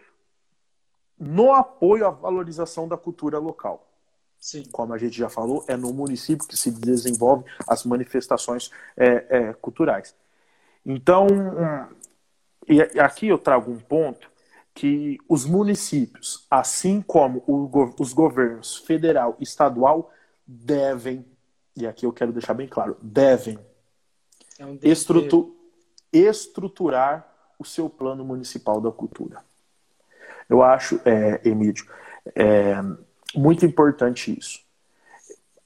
no 1.19 1.53
apoio 1.53 2.07
à 2.07 2.09
valorização 2.09 2.87
da 2.87 2.97
cultura 2.97 3.37
local. 3.37 3.87
Sim. 4.45 4.63
Como 4.71 4.93
a 4.93 4.97
gente 4.99 5.17
já 5.17 5.27
falou, 5.27 5.65
é 5.67 5.75
no 5.75 5.91
município 5.91 6.47
que 6.47 6.55
se 6.55 6.69
desenvolve 6.69 7.45
as 7.67 7.83
manifestações 7.83 8.69
é, 8.95 9.25
é, 9.27 9.53
culturais. 9.53 10.15
Então, 10.85 11.25
e 12.67 12.79
aqui 12.99 13.25
eu 13.25 13.39
trago 13.39 13.71
um 13.71 13.79
ponto 13.79 14.29
que 14.71 15.17
os 15.27 15.45
municípios, 15.45 16.45
assim 16.47 17.01
como 17.01 17.43
os 17.47 18.13
governos 18.13 18.77
federal 18.77 19.35
e 19.39 19.43
estadual, 19.43 20.13
devem, 20.45 21.25
e 21.75 21.87
aqui 21.87 22.05
eu 22.05 22.13
quero 22.13 22.31
deixar 22.31 22.53
bem 22.53 22.67
claro, 22.67 22.95
devem 23.01 23.57
é 24.59 24.65
um 24.67 24.77
estrutu 24.83 25.55
estruturar 26.13 27.27
o 27.57 27.65
seu 27.65 27.89
plano 27.89 28.23
municipal 28.23 28.79
da 28.79 28.91
cultura. 28.91 29.43
Eu 30.47 30.61
acho, 30.61 31.01
é, 31.03 31.41
Emílio, 31.43 31.83
é, 32.35 32.75
muito 33.35 33.65
importante 33.65 34.37
isso. 34.37 34.59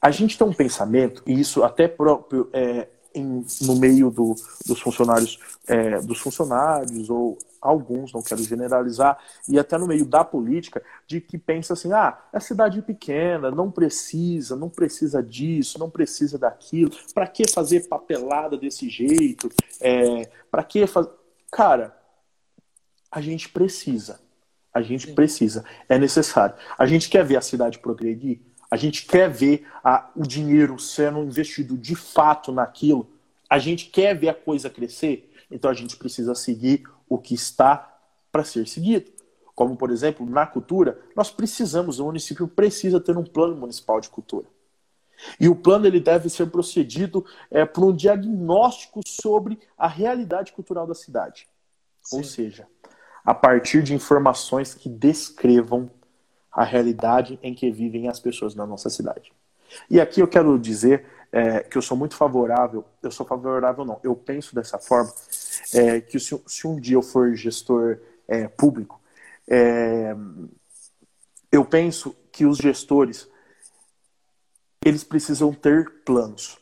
A 0.01 0.11
gente 0.11 0.37
tem 0.37 0.47
um 0.47 0.53
pensamento, 0.53 1.21
e 1.27 1.39
isso 1.39 1.63
até 1.63 1.87
próprio 1.87 2.49
é, 2.53 2.87
em, 3.13 3.45
no 3.61 3.75
meio 3.75 4.09
do, 4.09 4.35
dos 4.65 4.79
funcionários, 4.79 5.39
é, 5.67 5.99
dos 5.99 6.19
funcionários 6.19 7.09
ou 7.09 7.37
alguns, 7.61 8.13
não 8.13 8.21
quero 8.21 8.41
generalizar, 8.41 9.17
e 9.47 9.59
até 9.59 9.77
no 9.77 9.87
meio 9.87 10.05
da 10.05 10.23
política, 10.23 10.81
de 11.05 11.19
que 11.19 11.37
pensa 11.37 11.73
assim, 11.73 11.91
ah, 11.91 12.17
é 12.31 12.39
cidade 12.39 12.81
pequena, 12.81 13.51
não 13.51 13.69
precisa, 13.69 14.55
não 14.55 14.69
precisa 14.69 15.21
disso, 15.21 15.77
não 15.77 15.89
precisa 15.89 16.37
daquilo, 16.37 16.91
para 17.13 17.27
que 17.27 17.43
fazer 17.51 17.87
papelada 17.87 18.57
desse 18.57 18.89
jeito? 18.89 19.49
É, 19.81 20.29
para 20.49 20.63
que 20.63 20.87
fazer. 20.87 21.11
Cara, 21.51 21.97
a 23.11 23.19
gente 23.19 23.49
precisa. 23.49 24.19
A 24.73 24.81
gente 24.81 25.07
Sim. 25.07 25.15
precisa, 25.15 25.65
é 25.87 25.97
necessário. 25.97 26.55
A 26.77 26.85
gente 26.85 27.09
quer 27.09 27.25
ver 27.25 27.37
a 27.37 27.41
cidade 27.41 27.79
progredir, 27.79 28.39
a 28.69 28.77
gente 28.77 29.05
quer 29.05 29.29
ver 29.29 29.67
a, 29.83 30.09
o 30.15 30.21
dinheiro 30.23 30.77
sendo 30.77 31.19
investido 31.19 31.77
de 31.77 31.95
fato 31.95 32.51
naquilo, 32.51 33.09
a 33.49 33.57
gente 33.57 33.87
quer 33.87 34.17
ver 34.17 34.29
a 34.29 34.33
coisa 34.33 34.69
crescer, 34.69 35.33
então 35.49 35.71
a 35.71 35.73
gente 35.73 35.97
precisa 35.97 36.35
seguir 36.35 36.83
o 37.07 37.17
que 37.17 37.33
está 37.33 37.97
para 38.31 38.43
ser 38.43 38.67
seguido. 38.67 39.11
Como, 39.55 39.75
por 39.75 39.91
exemplo, 39.91 40.25
na 40.25 40.45
cultura, 40.45 41.01
nós 41.15 41.31
precisamos, 41.31 41.99
o 41.99 42.05
município 42.05 42.47
precisa 42.47 42.99
ter 42.99 43.17
um 43.17 43.23
plano 43.23 43.55
municipal 43.55 43.99
de 43.99 44.09
cultura. 44.09 44.45
E 45.39 45.49
o 45.49 45.55
plano 45.55 45.85
ele 45.85 45.99
deve 45.99 46.29
ser 46.29 46.49
procedido 46.49 47.25
é, 47.51 47.65
por 47.65 47.83
um 47.83 47.93
diagnóstico 47.93 49.01
sobre 49.05 49.59
a 49.77 49.87
realidade 49.87 50.53
cultural 50.53 50.87
da 50.87 50.95
cidade. 50.95 51.47
Sim. 52.01 52.17
Ou 52.17 52.23
seja, 52.23 52.67
a 53.29 53.33
partir 53.35 53.83
de 53.83 53.93
informações 53.93 54.73
que 54.73 54.89
descrevam 54.89 55.87
a 56.51 56.63
realidade 56.63 57.37
em 57.43 57.53
que 57.53 57.69
vivem 57.69 58.07
as 58.07 58.19
pessoas 58.19 58.55
na 58.55 58.65
nossa 58.65 58.89
cidade. 58.89 59.31
E 59.87 60.01
aqui 60.01 60.19
eu 60.19 60.27
quero 60.27 60.57
dizer 60.57 61.05
é, 61.31 61.59
que 61.59 61.77
eu 61.77 61.81
sou 61.83 61.95
muito 61.95 62.15
favorável, 62.15 62.83
eu 63.03 63.11
sou 63.11 63.23
favorável 63.27 63.85
não, 63.85 63.99
eu 64.03 64.15
penso 64.15 64.55
dessa 64.55 64.79
forma, 64.79 65.13
é, 65.75 66.01
que 66.01 66.19
se, 66.19 66.41
se, 66.47 66.65
um 66.65 66.79
dia 66.79 66.95
eu 66.95 67.03
for 67.03 67.35
gestor 67.35 67.99
é, 68.27 68.47
público, 68.47 68.99
é, 69.47 70.15
eu 71.51 71.63
penso 71.63 72.15
que 72.31 72.47
os 72.47 72.57
gestores 72.57 73.29
eles 74.83 75.03
precisam 75.03 75.53
ter 75.53 76.01
planos. 76.03 76.57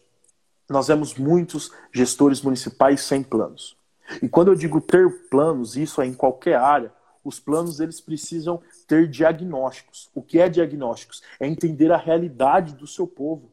Nós 0.69 0.87
vemos 0.87 1.15
muitos 1.15 1.71
gestores 1.93 2.41
municipais 2.41 2.99
sem 2.99 3.23
planos. 3.23 3.76
E 4.21 4.29
quando 4.29 4.49
eu 4.49 4.55
digo 4.55 4.79
ter 4.79 5.27
planos, 5.29 5.75
isso 5.75 6.01
é 6.01 6.05
em 6.05 6.13
qualquer 6.13 6.55
área, 6.55 6.91
os 7.23 7.39
planos 7.39 7.79
eles 7.79 7.99
precisam 7.99 8.61
ter 8.87 9.07
diagnósticos. 9.07 10.09
O 10.15 10.21
que 10.21 10.39
é 10.39 10.47
diagnósticos? 10.47 11.21
É 11.39 11.45
entender 11.45 11.91
a 11.91 11.97
realidade 11.97 12.73
do 12.73 12.87
seu 12.87 13.05
povo. 13.05 13.51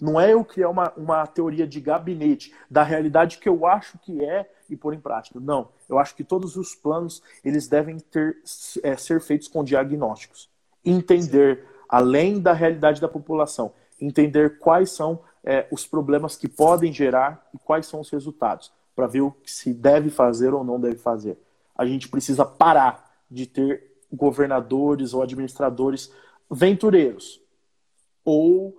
Não 0.00 0.18
é 0.18 0.32
eu 0.32 0.42
criar 0.42 0.70
uma, 0.70 0.90
uma 0.96 1.26
teoria 1.26 1.66
de 1.66 1.78
gabinete 1.78 2.54
da 2.70 2.82
realidade 2.82 3.36
que 3.36 3.48
eu 3.48 3.66
acho 3.66 3.98
que 3.98 4.24
é 4.24 4.50
e 4.70 4.76
pôr 4.76 4.94
em 4.94 5.00
prática. 5.00 5.38
Não. 5.38 5.68
Eu 5.88 5.98
acho 5.98 6.14
que 6.14 6.24
todos 6.24 6.56
os 6.56 6.74
planos 6.74 7.22
eles 7.44 7.68
devem 7.68 7.98
ter, 7.98 8.38
é, 8.82 8.96
ser 8.96 9.20
feitos 9.20 9.48
com 9.48 9.62
diagnósticos. 9.62 10.48
Entender, 10.82 11.64
além 11.86 12.40
da 12.40 12.54
realidade 12.54 13.00
da 13.00 13.08
população, 13.08 13.72
entender 14.00 14.58
quais 14.58 14.90
são 14.92 15.20
é, 15.44 15.66
os 15.70 15.86
problemas 15.86 16.36
que 16.36 16.48
podem 16.48 16.92
gerar 16.92 17.46
e 17.54 17.58
quais 17.58 17.86
são 17.86 18.00
os 18.00 18.08
resultados, 18.08 18.72
para 19.00 19.06
ver 19.06 19.22
o 19.22 19.30
que 19.30 19.50
se 19.50 19.72
deve 19.72 20.10
fazer 20.10 20.52
ou 20.52 20.62
não 20.62 20.78
deve 20.78 20.98
fazer. 20.98 21.38
A 21.74 21.86
gente 21.86 22.06
precisa 22.06 22.44
parar 22.44 23.10
de 23.30 23.46
ter 23.46 23.96
governadores 24.12 25.14
ou 25.14 25.22
administradores 25.22 26.12
ventureiros 26.50 27.40
ou 28.22 28.76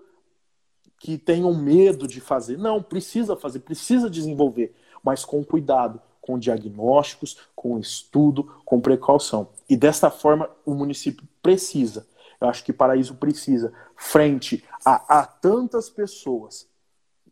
que 0.99 1.17
tenham 1.17 1.55
medo 1.55 2.07
de 2.07 2.21
fazer. 2.21 2.55
Não, 2.55 2.83
precisa 2.83 3.35
fazer, 3.35 3.61
precisa 3.61 4.11
desenvolver, 4.11 4.75
mas 5.03 5.25
com 5.25 5.43
cuidado, 5.43 5.99
com 6.21 6.37
diagnósticos, 6.37 7.39
com 7.55 7.79
estudo, 7.79 8.43
com 8.63 8.79
precaução. 8.79 9.49
E 9.67 9.75
desta 9.75 10.11
forma 10.11 10.47
o 10.63 10.75
município 10.75 11.27
precisa. 11.41 12.05
Eu 12.39 12.47
acho 12.47 12.63
que 12.63 12.71
Paraíso 12.71 13.15
precisa, 13.15 13.73
frente 13.95 14.63
a, 14.85 15.21
a 15.21 15.25
tantas 15.25 15.89
pessoas 15.89 16.69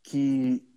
que 0.02 0.67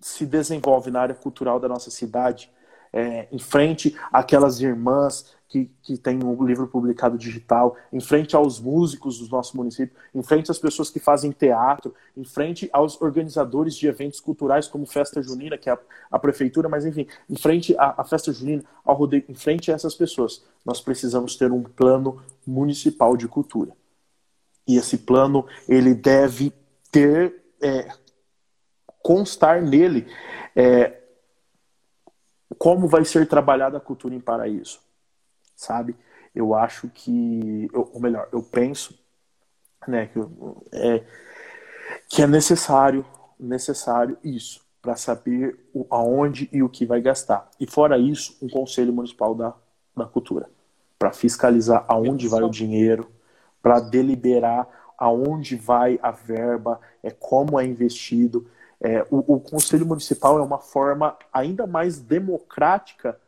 se 0.00 0.26
desenvolvem 0.26 0.92
na 0.92 1.00
área 1.00 1.14
cultural 1.14 1.58
da 1.58 1.68
nossa 1.68 1.90
cidade, 1.90 2.50
é, 2.92 3.28
em 3.30 3.38
frente 3.38 3.96
àquelas 4.12 4.60
irmãs 4.60 5.36
que, 5.48 5.70
que 5.82 5.96
têm 5.96 6.22
um 6.24 6.44
livro 6.44 6.66
publicado 6.66 7.16
digital, 7.16 7.76
em 7.92 8.00
frente 8.00 8.34
aos 8.34 8.60
músicos 8.60 9.18
do 9.18 9.28
nosso 9.28 9.56
município, 9.56 9.96
em 10.14 10.22
frente 10.22 10.50
às 10.50 10.58
pessoas 10.58 10.90
que 10.90 10.98
fazem 10.98 11.30
teatro, 11.30 11.94
em 12.16 12.24
frente 12.24 12.68
aos 12.72 13.00
organizadores 13.00 13.74
de 13.74 13.86
eventos 13.86 14.20
culturais 14.20 14.66
como 14.66 14.86
Festa 14.86 15.22
Junina, 15.22 15.56
que 15.56 15.70
é 15.70 15.72
a, 15.72 15.78
a 16.10 16.18
prefeitura, 16.18 16.68
mas 16.68 16.84
enfim, 16.84 17.06
em 17.28 17.36
frente 17.36 17.76
à, 17.78 18.00
à 18.00 18.04
Festa 18.04 18.32
Junina, 18.32 18.64
ao 18.84 18.96
rodeio, 18.96 19.24
em 19.28 19.34
frente 19.34 19.70
a 19.70 19.74
essas 19.74 19.94
pessoas, 19.94 20.44
nós 20.64 20.80
precisamos 20.80 21.36
ter 21.36 21.52
um 21.52 21.62
plano 21.62 22.20
municipal 22.46 23.16
de 23.16 23.28
cultura. 23.28 23.72
E 24.66 24.76
esse 24.76 24.98
plano, 24.98 25.46
ele 25.68 25.94
deve 25.94 26.52
ter, 26.90 27.34
é, 27.62 27.88
constar 29.06 29.62
nele 29.62 30.04
é, 30.56 31.00
como 32.58 32.88
vai 32.88 33.04
ser 33.04 33.28
trabalhada 33.28 33.78
a 33.78 33.80
cultura 33.80 34.16
em 34.16 34.20
Paraíso, 34.20 34.80
sabe? 35.54 35.94
Eu 36.34 36.56
acho 36.56 36.88
que, 36.88 37.70
ou 37.72 38.00
melhor, 38.00 38.28
eu 38.32 38.42
penso, 38.42 38.98
né, 39.86 40.08
que 40.08 40.18
é, 40.72 41.04
que 42.08 42.20
é 42.20 42.26
necessário, 42.26 43.06
necessário 43.38 44.18
isso 44.24 44.66
para 44.82 44.96
saber 44.96 45.56
o, 45.72 45.86
aonde 45.88 46.48
e 46.52 46.60
o 46.60 46.68
que 46.68 46.84
vai 46.84 47.00
gastar. 47.00 47.48
E 47.60 47.66
fora 47.66 47.96
isso, 47.96 48.36
um 48.42 48.48
conselho 48.48 48.92
municipal 48.92 49.36
da, 49.36 49.54
da 49.96 50.04
cultura 50.04 50.50
para 50.98 51.12
fiscalizar 51.12 51.84
aonde 51.86 52.26
vai 52.26 52.42
o 52.42 52.50
dinheiro, 52.50 53.08
para 53.62 53.78
deliberar 53.78 54.66
aonde 54.98 55.54
vai 55.54 55.96
a 56.02 56.10
verba, 56.10 56.80
é 57.04 57.10
como 57.12 57.60
é 57.60 57.64
investido. 57.64 58.50
É, 58.80 59.02
o, 59.10 59.34
o, 59.34 59.40
Conselho 59.40 59.86
Municipal 59.86 60.38
é 60.38 60.42
uma 60.42 60.58
forma 60.58 61.16
ainda 61.32 61.66
mais 61.66 61.98
democrática 61.98 63.18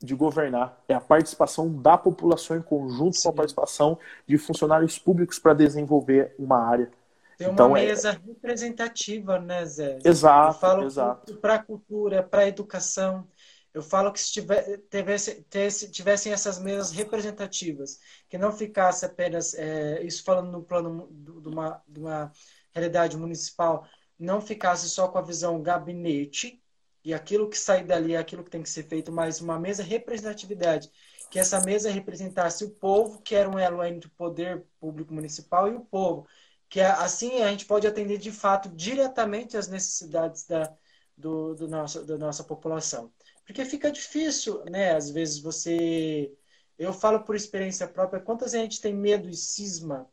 de 0.00 0.14
governar. 0.14 0.78
É 0.86 0.94
a 0.94 1.00
participação 1.00 1.72
da 1.80 1.96
população 1.96 2.56
em 2.56 2.62
conjunto 2.62 3.16
Sim. 3.16 3.24
com 3.24 3.28
a 3.30 3.32
participação 3.32 3.98
de 4.26 4.36
funcionários 4.38 4.98
públicos 4.98 5.38
para 5.38 5.54
desenvolver 5.54 6.34
uma 6.38 6.58
área. 6.58 6.90
Tem 7.38 7.48
então, 7.48 7.68
uma 7.68 7.78
mesa 7.78 8.10
é... 8.10 8.26
representativa, 8.26 9.38
né, 9.38 9.64
Zé? 9.64 9.98
Exato. 10.04 10.56
Eu 10.56 10.60
falo 10.60 10.86
exato. 10.86 11.36
para 11.36 11.54
a 11.54 11.62
cultura, 11.62 12.22
para 12.22 12.42
a 12.42 12.48
educação. 12.48 13.26
Eu 13.72 13.82
falo 13.82 14.12
que 14.12 14.20
se 14.20 14.32
tiver, 14.32 14.78
tivesse, 14.90 15.44
tivessem 15.90 16.32
essas 16.32 16.58
mesas 16.58 16.90
representativas, 16.90 18.00
que 18.28 18.36
não 18.36 18.50
ficasse 18.50 19.04
apenas, 19.04 19.54
é, 19.54 20.02
isso 20.02 20.24
falando 20.24 20.50
no 20.50 20.62
plano 20.62 21.08
de 21.10 21.48
uma, 21.48 21.82
de 21.86 22.00
uma 22.00 22.32
realidade 22.72 23.16
municipal, 23.16 23.86
não 24.18 24.40
ficasse 24.40 24.88
só 24.88 25.08
com 25.08 25.18
a 25.18 25.22
visão 25.22 25.62
gabinete 25.62 26.62
e 27.04 27.14
aquilo 27.14 27.48
que 27.48 27.56
sai 27.56 27.84
dali 27.84 28.14
é 28.14 28.18
aquilo 28.18 28.44
que 28.44 28.50
tem 28.50 28.62
que 28.62 28.68
ser 28.68 28.82
feito, 28.84 29.12
mas 29.12 29.40
uma 29.40 29.58
mesa 29.58 29.82
representatividade, 29.82 30.90
que 31.30 31.38
essa 31.38 31.60
mesa 31.60 31.90
representasse 31.90 32.64
o 32.64 32.70
povo, 32.70 33.20
que 33.22 33.34
era 33.34 33.48
um 33.48 33.58
elo 33.58 33.82
entre 33.84 34.08
o 34.08 34.12
poder 34.12 34.66
público 34.80 35.14
municipal 35.14 35.68
e 35.70 35.74
o 35.76 35.80
povo, 35.80 36.26
que 36.68 36.80
assim 36.80 37.42
a 37.42 37.50
gente 37.50 37.64
pode 37.64 37.86
atender 37.86 38.18
de 38.18 38.30
fato 38.30 38.68
diretamente 38.68 39.56
às 39.56 39.68
necessidades 39.68 40.44
da, 40.44 40.74
do, 41.16 41.54
do 41.54 41.68
nosso, 41.68 42.04
da 42.04 42.18
nossa 42.18 42.44
população. 42.44 43.12
Porque 43.46 43.64
fica 43.64 43.90
difícil, 43.90 44.62
né? 44.66 44.94
Às 44.94 45.10
vezes 45.10 45.38
você. 45.38 46.30
Eu 46.78 46.92
falo 46.92 47.24
por 47.24 47.34
experiência 47.34 47.88
própria, 47.88 48.20
quantas 48.20 48.54
a 48.54 48.58
gente 48.58 48.80
tem 48.80 48.94
medo 48.94 49.28
e 49.28 49.34
cisma 49.34 50.06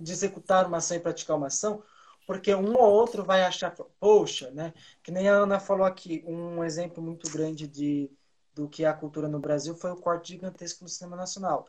de 0.00 0.10
executar 0.10 0.66
uma 0.66 0.78
ação 0.78 0.96
e 0.96 1.00
praticar 1.00 1.36
uma 1.36 1.46
ação, 1.48 1.82
porque 2.26 2.54
um 2.54 2.76
ou 2.76 2.92
outro 2.92 3.24
vai 3.24 3.42
achar, 3.42 3.70
poxa, 4.00 4.50
né? 4.50 4.72
Que 5.02 5.10
nem 5.10 5.28
a 5.28 5.34
Ana 5.34 5.60
falou 5.60 5.86
aqui, 5.86 6.24
um 6.26 6.64
exemplo 6.64 7.02
muito 7.02 7.30
grande 7.30 7.66
de, 7.66 8.10
do 8.54 8.68
que 8.68 8.84
é 8.84 8.88
a 8.88 8.94
cultura 8.94 9.28
no 9.28 9.38
Brasil 9.38 9.74
foi 9.74 9.90
o 9.90 9.96
corte 9.96 10.32
gigantesco 10.32 10.84
no 10.84 10.88
cinema 10.88 11.16
nacional. 11.16 11.66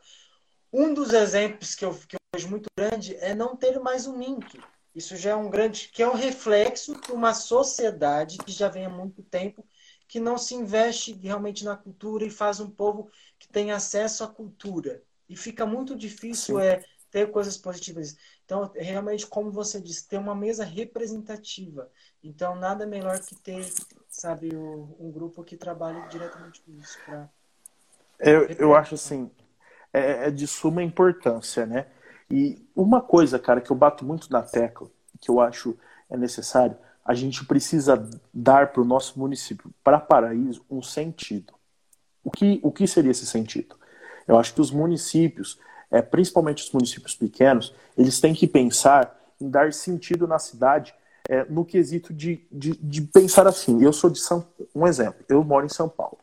Um 0.72 0.92
dos 0.92 1.12
exemplos 1.12 1.74
que 1.74 1.84
eu, 1.84 1.94
que 1.94 2.16
eu 2.16 2.20
vejo 2.34 2.48
muito 2.48 2.68
grande 2.76 3.16
é 3.16 3.34
não 3.34 3.56
ter 3.56 3.78
mais 3.80 4.06
um 4.06 4.18
link. 4.18 4.60
Isso 4.94 5.16
já 5.16 5.30
é 5.30 5.36
um 5.36 5.50
grande, 5.50 5.90
que 5.92 6.02
é 6.02 6.08
um 6.08 6.14
reflexo 6.14 6.98
de 7.00 7.12
uma 7.12 7.34
sociedade 7.34 8.38
que 8.38 8.50
já 8.50 8.68
vem 8.68 8.86
há 8.86 8.90
muito 8.90 9.22
tempo 9.22 9.64
que 10.08 10.20
não 10.20 10.38
se 10.38 10.54
investe 10.54 11.12
realmente 11.12 11.64
na 11.64 11.76
cultura 11.76 12.24
e 12.24 12.30
faz 12.30 12.60
um 12.60 12.70
povo 12.70 13.10
que 13.38 13.48
tem 13.48 13.72
acesso 13.72 14.24
à 14.24 14.28
cultura. 14.28 15.02
E 15.28 15.36
fica 15.36 15.66
muito 15.66 15.96
difícil 15.96 16.60
é, 16.60 16.84
ter 17.10 17.30
coisas 17.30 17.56
positivas. 17.56 18.16
Então, 18.46 18.70
realmente, 18.74 19.26
como 19.26 19.50
você 19.50 19.80
disse, 19.80 20.08
ter 20.08 20.18
uma 20.18 20.34
mesa 20.34 20.64
representativa. 20.64 21.90
Então, 22.22 22.54
nada 22.54 22.86
melhor 22.86 23.18
que 23.18 23.34
ter, 23.34 23.70
sabe, 24.08 24.56
um 24.56 25.10
grupo 25.12 25.44
que 25.44 25.56
trabalhe 25.56 26.00
diretamente 26.08 26.62
com 26.62 26.72
isso. 26.72 26.96
Pra 27.04 27.28
eu, 28.18 28.46
eu 28.58 28.74
acho 28.74 28.94
assim, 28.94 29.30
é, 29.92 30.28
é 30.28 30.30
de 30.30 30.46
suma 30.46 30.82
importância, 30.82 31.66
né? 31.66 31.86
E 32.30 32.64
uma 32.74 33.00
coisa, 33.00 33.38
cara, 33.38 33.60
que 33.60 33.70
eu 33.70 33.76
bato 33.76 34.04
muito 34.04 34.30
na 34.32 34.42
tecla, 34.42 34.88
que 35.20 35.30
eu 35.30 35.40
acho 35.40 35.76
é 36.08 36.16
necessário, 36.16 36.76
a 37.04 37.14
gente 37.14 37.44
precisa 37.44 38.08
dar 38.32 38.72
para 38.72 38.82
o 38.82 38.84
nosso 38.84 39.18
município, 39.18 39.72
para 39.82 40.00
Paraíso, 40.00 40.64
um 40.70 40.82
sentido. 40.82 41.52
O 42.22 42.30
que, 42.30 42.58
o 42.62 42.72
que 42.72 42.86
seria 42.86 43.10
esse 43.10 43.26
sentido? 43.26 43.76
Eu 44.26 44.38
acho 44.38 44.54
que 44.54 44.60
os 44.60 44.70
municípios, 44.70 45.58
é, 45.90 46.02
principalmente 46.02 46.64
os 46.64 46.72
municípios 46.72 47.14
pequenos, 47.14 47.74
eles 47.96 48.20
têm 48.20 48.34
que 48.34 48.46
pensar 48.46 49.16
em 49.40 49.48
dar 49.48 49.72
sentido 49.72 50.26
na 50.26 50.38
cidade 50.38 50.94
é, 51.28 51.44
no 51.44 51.64
quesito 51.64 52.12
de, 52.12 52.46
de, 52.50 52.76
de, 52.76 53.02
pensar 53.02 53.46
assim. 53.46 53.82
Eu 53.82 53.92
sou 53.92 54.08
de 54.10 54.18
São 54.18 54.46
um 54.74 54.86
exemplo, 54.86 55.24
eu 55.28 55.42
moro 55.42 55.66
em 55.66 55.70
São 55.70 55.88
Paulo. 55.88 56.18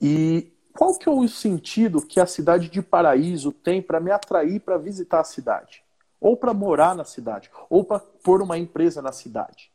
E 0.00 0.52
qual 0.72 0.96
que 0.96 1.08
é 1.08 1.12
o 1.12 1.26
sentido 1.28 2.02
que 2.02 2.20
a 2.20 2.26
cidade 2.26 2.68
de 2.68 2.82
Paraíso 2.82 3.50
tem 3.52 3.82
para 3.82 4.00
me 4.00 4.10
atrair 4.10 4.60
para 4.60 4.78
visitar 4.78 5.20
a 5.20 5.24
cidade? 5.24 5.82
ou 6.20 6.36
para 6.36 6.52
morar 6.52 6.94
na 6.94 7.04
cidade, 7.04 7.50
ou 7.70 7.84
para 7.84 8.00
pôr 8.00 8.42
uma 8.42 8.58
empresa 8.58 9.00
na 9.00 9.12
cidade. 9.12 9.70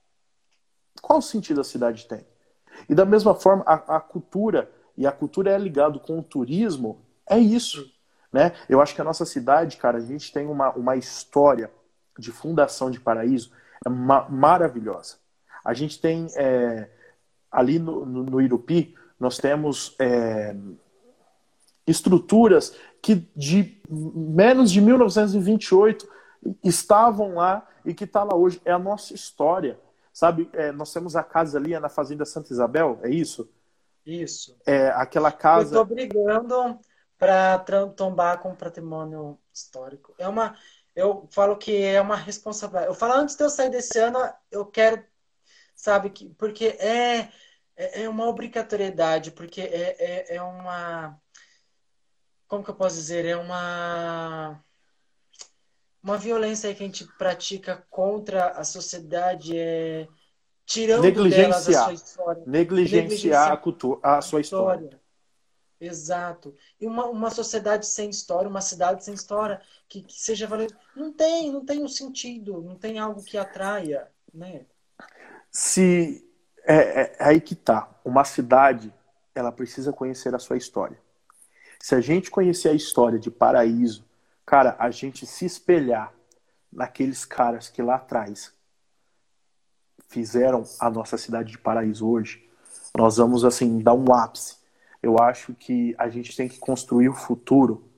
Qual 1.02 1.22
sentido 1.22 1.62
a 1.62 1.64
cidade 1.64 2.06
tem? 2.06 2.26
E 2.90 2.96
da 2.96 3.06
mesma 3.06 3.34
forma, 3.34 3.64
a, 3.66 3.98
a 3.98 4.00
cultura, 4.00 4.72
e 4.98 5.08
a 5.08 5.12
cultura 5.12 5.52
é 5.52 5.58
ligado 5.58 6.00
com 6.00 6.20
o 6.20 6.24
turismo, 6.24 7.00
é 7.26 7.38
isso. 7.38 7.92
Né? 8.34 8.52
Eu 8.68 8.82
acho 8.82 8.96
que 8.96 9.02
a 9.02 9.04
nossa 9.04 9.26
cidade, 9.26 9.78
cara, 9.78 10.00
a 10.00 10.02
gente 10.02 10.34
tem 10.34 10.48
uma, 10.48 10.72
uma 10.72 10.96
história 10.96 11.72
de 12.18 12.32
fundação 12.32 12.90
de 12.90 13.00
paraíso 13.00 13.52
é 13.86 13.90
ma 13.90 14.28
maravilhosa. 14.28 15.18
A 15.64 15.74
gente 15.74 16.02
tem 16.02 16.28
é, 16.36 16.90
ali 17.52 17.78
no, 17.78 18.06
no, 18.06 18.24
no, 18.24 18.42
Irupi, 18.42 18.96
nós 19.20 19.38
temos 19.38 19.96
é, 20.00 20.56
estruturas 21.86 22.76
que 23.02 23.30
de 23.36 23.82
menos 23.90 24.72
de 24.72 24.82
1928 24.82 26.10
estavam 26.64 27.36
lá 27.36 27.68
e 27.86 27.94
que 27.94 28.06
está 28.06 28.24
lá 28.24 28.36
hoje. 28.36 28.60
É 28.66 28.72
a 28.72 28.80
nossa 28.80 29.14
história. 29.14 29.80
Sabe, 30.12 30.50
é, 30.54 30.72
nós 30.72 30.92
temos 30.92 31.16
a 31.16 31.24
casa 31.24 31.58
ali 31.58 31.74
é 31.74 31.80
na 31.80 31.90
Fazenda 31.90 32.26
Santa 32.26 32.52
Isabel, 32.54 33.00
é 33.04 33.10
isso? 33.10 33.50
Isso. 34.06 34.58
É 34.66 34.90
aquela 34.90 35.32
casa. 35.32 35.76
Eu 35.76 35.82
estou 35.82 35.96
brigando 35.96 36.80
para 37.18 37.88
tombar 37.96 38.40
com 38.40 38.56
patrimônio 38.56 39.40
histórico. 39.54 40.14
É 40.18 40.28
uma, 40.28 40.58
eu 40.96 41.28
falo 41.32 41.58
que 41.58 41.84
é 41.84 42.02
uma 42.02 42.16
responsabilidade. 42.16 42.88
Eu 42.88 42.96
falo 42.96 43.14
antes 43.14 43.36
de 43.36 43.44
eu 43.44 43.50
sair 43.50 43.70
desse 43.70 43.98
ano, 44.00 44.20
eu 44.52 44.66
quero, 44.66 45.04
sabe 45.76 46.10
que, 46.10 46.30
porque 46.30 46.66
é 46.80 47.30
é, 47.76 48.04
é 48.04 48.10
uma 48.10 48.28
obrigatoriedade, 48.28 49.32
porque 49.32 49.62
é, 49.62 49.96
é, 50.00 50.36
é 50.36 50.42
uma, 50.42 51.20
como 52.48 52.64
que 52.64 52.70
eu 52.70 52.76
posso 52.76 52.96
dizer, 52.96 53.26
é 53.26 53.36
uma 53.36 54.64
uma 56.02 56.18
violência 56.18 56.74
que 56.76 56.84
a 56.84 56.86
gente 56.86 57.06
pratica 57.18 57.86
contra 57.90 58.50
a 58.50 58.66
sociedade 58.66 59.58
é 59.58 60.06
tirando 60.66 61.02
negligenciar, 61.02 61.50
delas 61.50 61.70
a 61.70 61.84
sua 61.86 61.94
história. 61.94 62.44
Negligenciar, 62.46 63.04
negligenciar 63.04 63.52
a, 63.54 63.58
cultura, 63.58 64.00
a 64.04 64.22
sua 64.22 64.42
história. 64.42 64.84
história. 64.84 65.03
Exato. 65.86 66.56
E 66.80 66.88
uma, 66.88 67.06
uma 67.06 67.30
sociedade 67.30 67.86
sem 67.86 68.10
história, 68.10 68.50
uma 68.50 68.62
cidade 68.62 69.04
sem 69.04 69.14
história, 69.14 69.62
que, 69.88 70.02
que 70.02 70.14
seja 70.14 70.48
valendo. 70.48 70.76
Não 70.96 71.12
tem, 71.12 71.52
não 71.52 71.66
tem 71.66 71.84
um 71.84 71.88
sentido, 71.88 72.62
não 72.62 72.76
tem 72.76 73.00
algo 73.00 73.24
que 73.24 73.38
atraia, 73.38 74.08
né? 74.34 74.66
Se 75.52 76.28
é, 76.64 76.76
é, 76.76 77.16
é 77.20 77.24
aí 77.26 77.42
que 77.42 77.56
tá. 77.56 77.90
Uma 78.04 78.24
cidade, 78.24 78.94
ela 79.36 79.52
precisa 79.52 79.94
conhecer 79.94 80.34
a 80.34 80.40
sua 80.40 80.58
história. 80.58 80.98
Se 81.80 81.96
a 81.96 82.02
gente 82.02 82.32
conhecer 82.32 82.70
a 82.70 82.74
história 82.74 83.20
de 83.20 83.30
Paraíso, 83.30 84.06
Cara, 84.46 84.76
a 84.78 84.92
gente 84.92 85.26
se 85.26 85.46
espelhar 85.46 86.14
naqueles 86.72 87.24
caras 87.24 87.70
que 87.70 87.82
lá 87.82 87.96
atrás 87.96 88.54
fizeram 90.10 90.64
a 90.80 90.90
nossa 90.90 91.18
cidade 91.18 91.52
de 91.52 91.58
paraíso 91.58 92.08
hoje, 92.08 92.48
nós 92.96 93.18
vamos 93.18 93.44
assim 93.46 93.80
dar 93.80 93.94
um 93.94 94.14
ápice. 94.14 94.58
Eu 95.04 95.20
acho 95.20 95.54
que 95.54 95.94
a 95.98 96.10
gente 96.10 96.36
tem 96.36 96.48
que 96.48 96.58
construir 96.58 97.10
o 97.10 97.14
futuro 97.14 97.92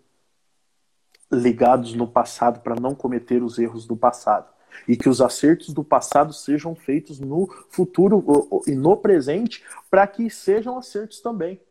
ligados 1.32 1.94
no 1.94 2.08
passado 2.08 2.62
para 2.62 2.76
não 2.76 2.96
cometer 2.96 3.44
os 3.44 3.60
erros 3.60 3.86
do 3.86 3.96
passado. 3.96 4.54
e 4.90 4.98
que 4.98 5.08
os 5.08 5.22
acertos 5.22 5.74
do 5.74 5.86
passado 5.86 6.34
sejam 6.34 6.76
feitos 6.76 7.18
no 7.18 7.48
futuro 7.70 8.62
e 8.68 8.76
no 8.76 8.98
presente 8.98 9.64
para 9.90 10.06
que 10.06 10.30
sejam 10.30 10.78
acertos 10.78 11.22
também. 11.22 11.62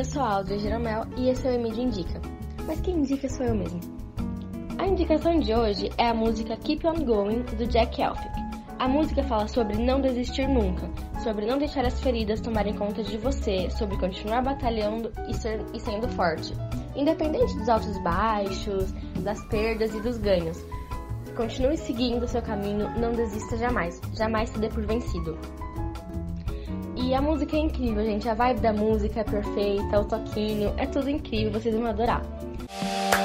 Eu 0.00 0.04
sou 0.04 0.22
a 0.22 0.36
Aldria 0.36 0.58
Jeromel 0.58 1.04
e 1.14 1.28
esse 1.28 1.46
é 1.46 1.50
o 1.50 1.54
Emílio 1.54 1.82
Indica. 1.82 2.22
Mas 2.66 2.80
quem 2.80 3.00
indica 3.00 3.28
sou 3.28 3.44
eu 3.44 3.54
mesmo. 3.54 3.80
A 4.78 4.86
indicação 4.86 5.38
de 5.38 5.54
hoje 5.54 5.90
é 5.98 6.08
a 6.08 6.14
música 6.14 6.56
Keep 6.56 6.86
On 6.86 7.04
Going 7.04 7.42
do 7.42 7.66
Jack 7.66 8.00
Elphick. 8.00 8.30
A 8.78 8.88
música 8.88 9.22
fala 9.24 9.46
sobre 9.46 9.76
não 9.76 10.00
desistir 10.00 10.48
nunca, 10.48 10.88
sobre 11.22 11.44
não 11.44 11.58
deixar 11.58 11.84
as 11.84 12.00
feridas 12.00 12.40
tomarem 12.40 12.74
conta 12.74 13.02
de 13.02 13.18
você, 13.18 13.68
sobre 13.68 13.98
continuar 13.98 14.42
batalhando 14.42 15.12
e, 15.28 15.34
ser, 15.34 15.62
e 15.74 15.78
sendo 15.78 16.08
forte, 16.08 16.54
independente 16.96 17.54
dos 17.58 17.68
altos 17.68 17.94
e 17.94 18.02
baixos, 18.02 18.92
das 19.22 19.46
perdas 19.48 19.94
e 19.94 20.00
dos 20.00 20.16
ganhos. 20.16 20.64
Continue 21.36 21.76
seguindo 21.76 22.26
seu 22.26 22.40
caminho, 22.40 22.88
não 22.98 23.12
desista 23.12 23.58
jamais, 23.58 24.00
jamais 24.14 24.48
se 24.48 24.58
dê 24.58 24.70
por 24.70 24.86
vencido. 24.86 25.38
E 27.10 27.14
a 27.14 27.20
música 27.20 27.56
é 27.56 27.58
incrível, 27.58 28.04
gente. 28.04 28.28
A 28.28 28.34
vibe 28.34 28.60
da 28.60 28.72
música 28.72 29.22
é 29.22 29.24
perfeita, 29.24 29.98
o 29.98 30.04
toquinho, 30.04 30.72
é 30.76 30.86
tudo 30.86 31.10
incrível, 31.10 31.50
vocês 31.50 31.74
vão 31.74 31.86
adorar. 31.86 32.22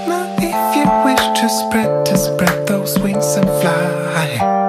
Now 0.07 0.25
if 0.39 0.75
you 0.75 0.89
wish 1.05 1.39
to 1.39 1.45
spread, 1.45 2.03
to 2.05 2.17
spread 2.17 2.65
those 2.65 2.99
wings 2.99 3.37
and 3.37 3.45
fly 3.61 4.64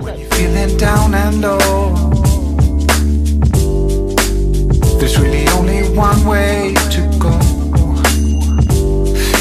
próximo 0.00 0.08
episódio. 0.08 0.28
Feeling 0.34 0.76
down 0.76 1.14
and 1.14 1.40
low. 1.40 1.94
There's 4.98 5.18
really 5.18 5.46
only 5.48 5.82
one 5.96 6.24
way 6.24 6.74
to 6.90 7.00
go. 7.18 7.30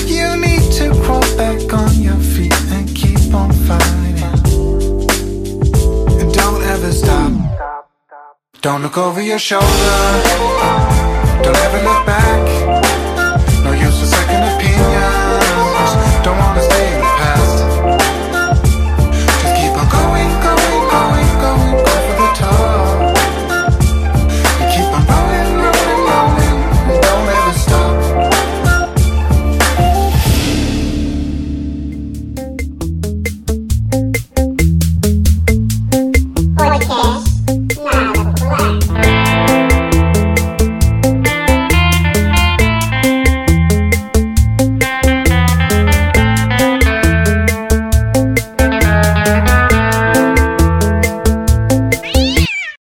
You 0.05 0.35
need 0.37 0.71
to 0.73 0.91
crawl 1.03 1.21
back 1.37 1.73
on 1.73 2.01
your 2.01 2.17
feet 2.17 2.53
and 2.71 2.87
keep 2.95 3.33
on 3.33 3.51
fighting. 3.67 4.17
And 6.19 6.33
don't 6.33 6.63
ever 6.63 6.91
stop. 6.91 7.31
Don't 8.61 8.81
look 8.81 8.97
over 8.97 9.21
your 9.21 9.39
shoulder. 9.39 9.65
Don't 11.43 11.55
ever 11.55 11.83
look 11.83 12.05
back. 12.05 12.38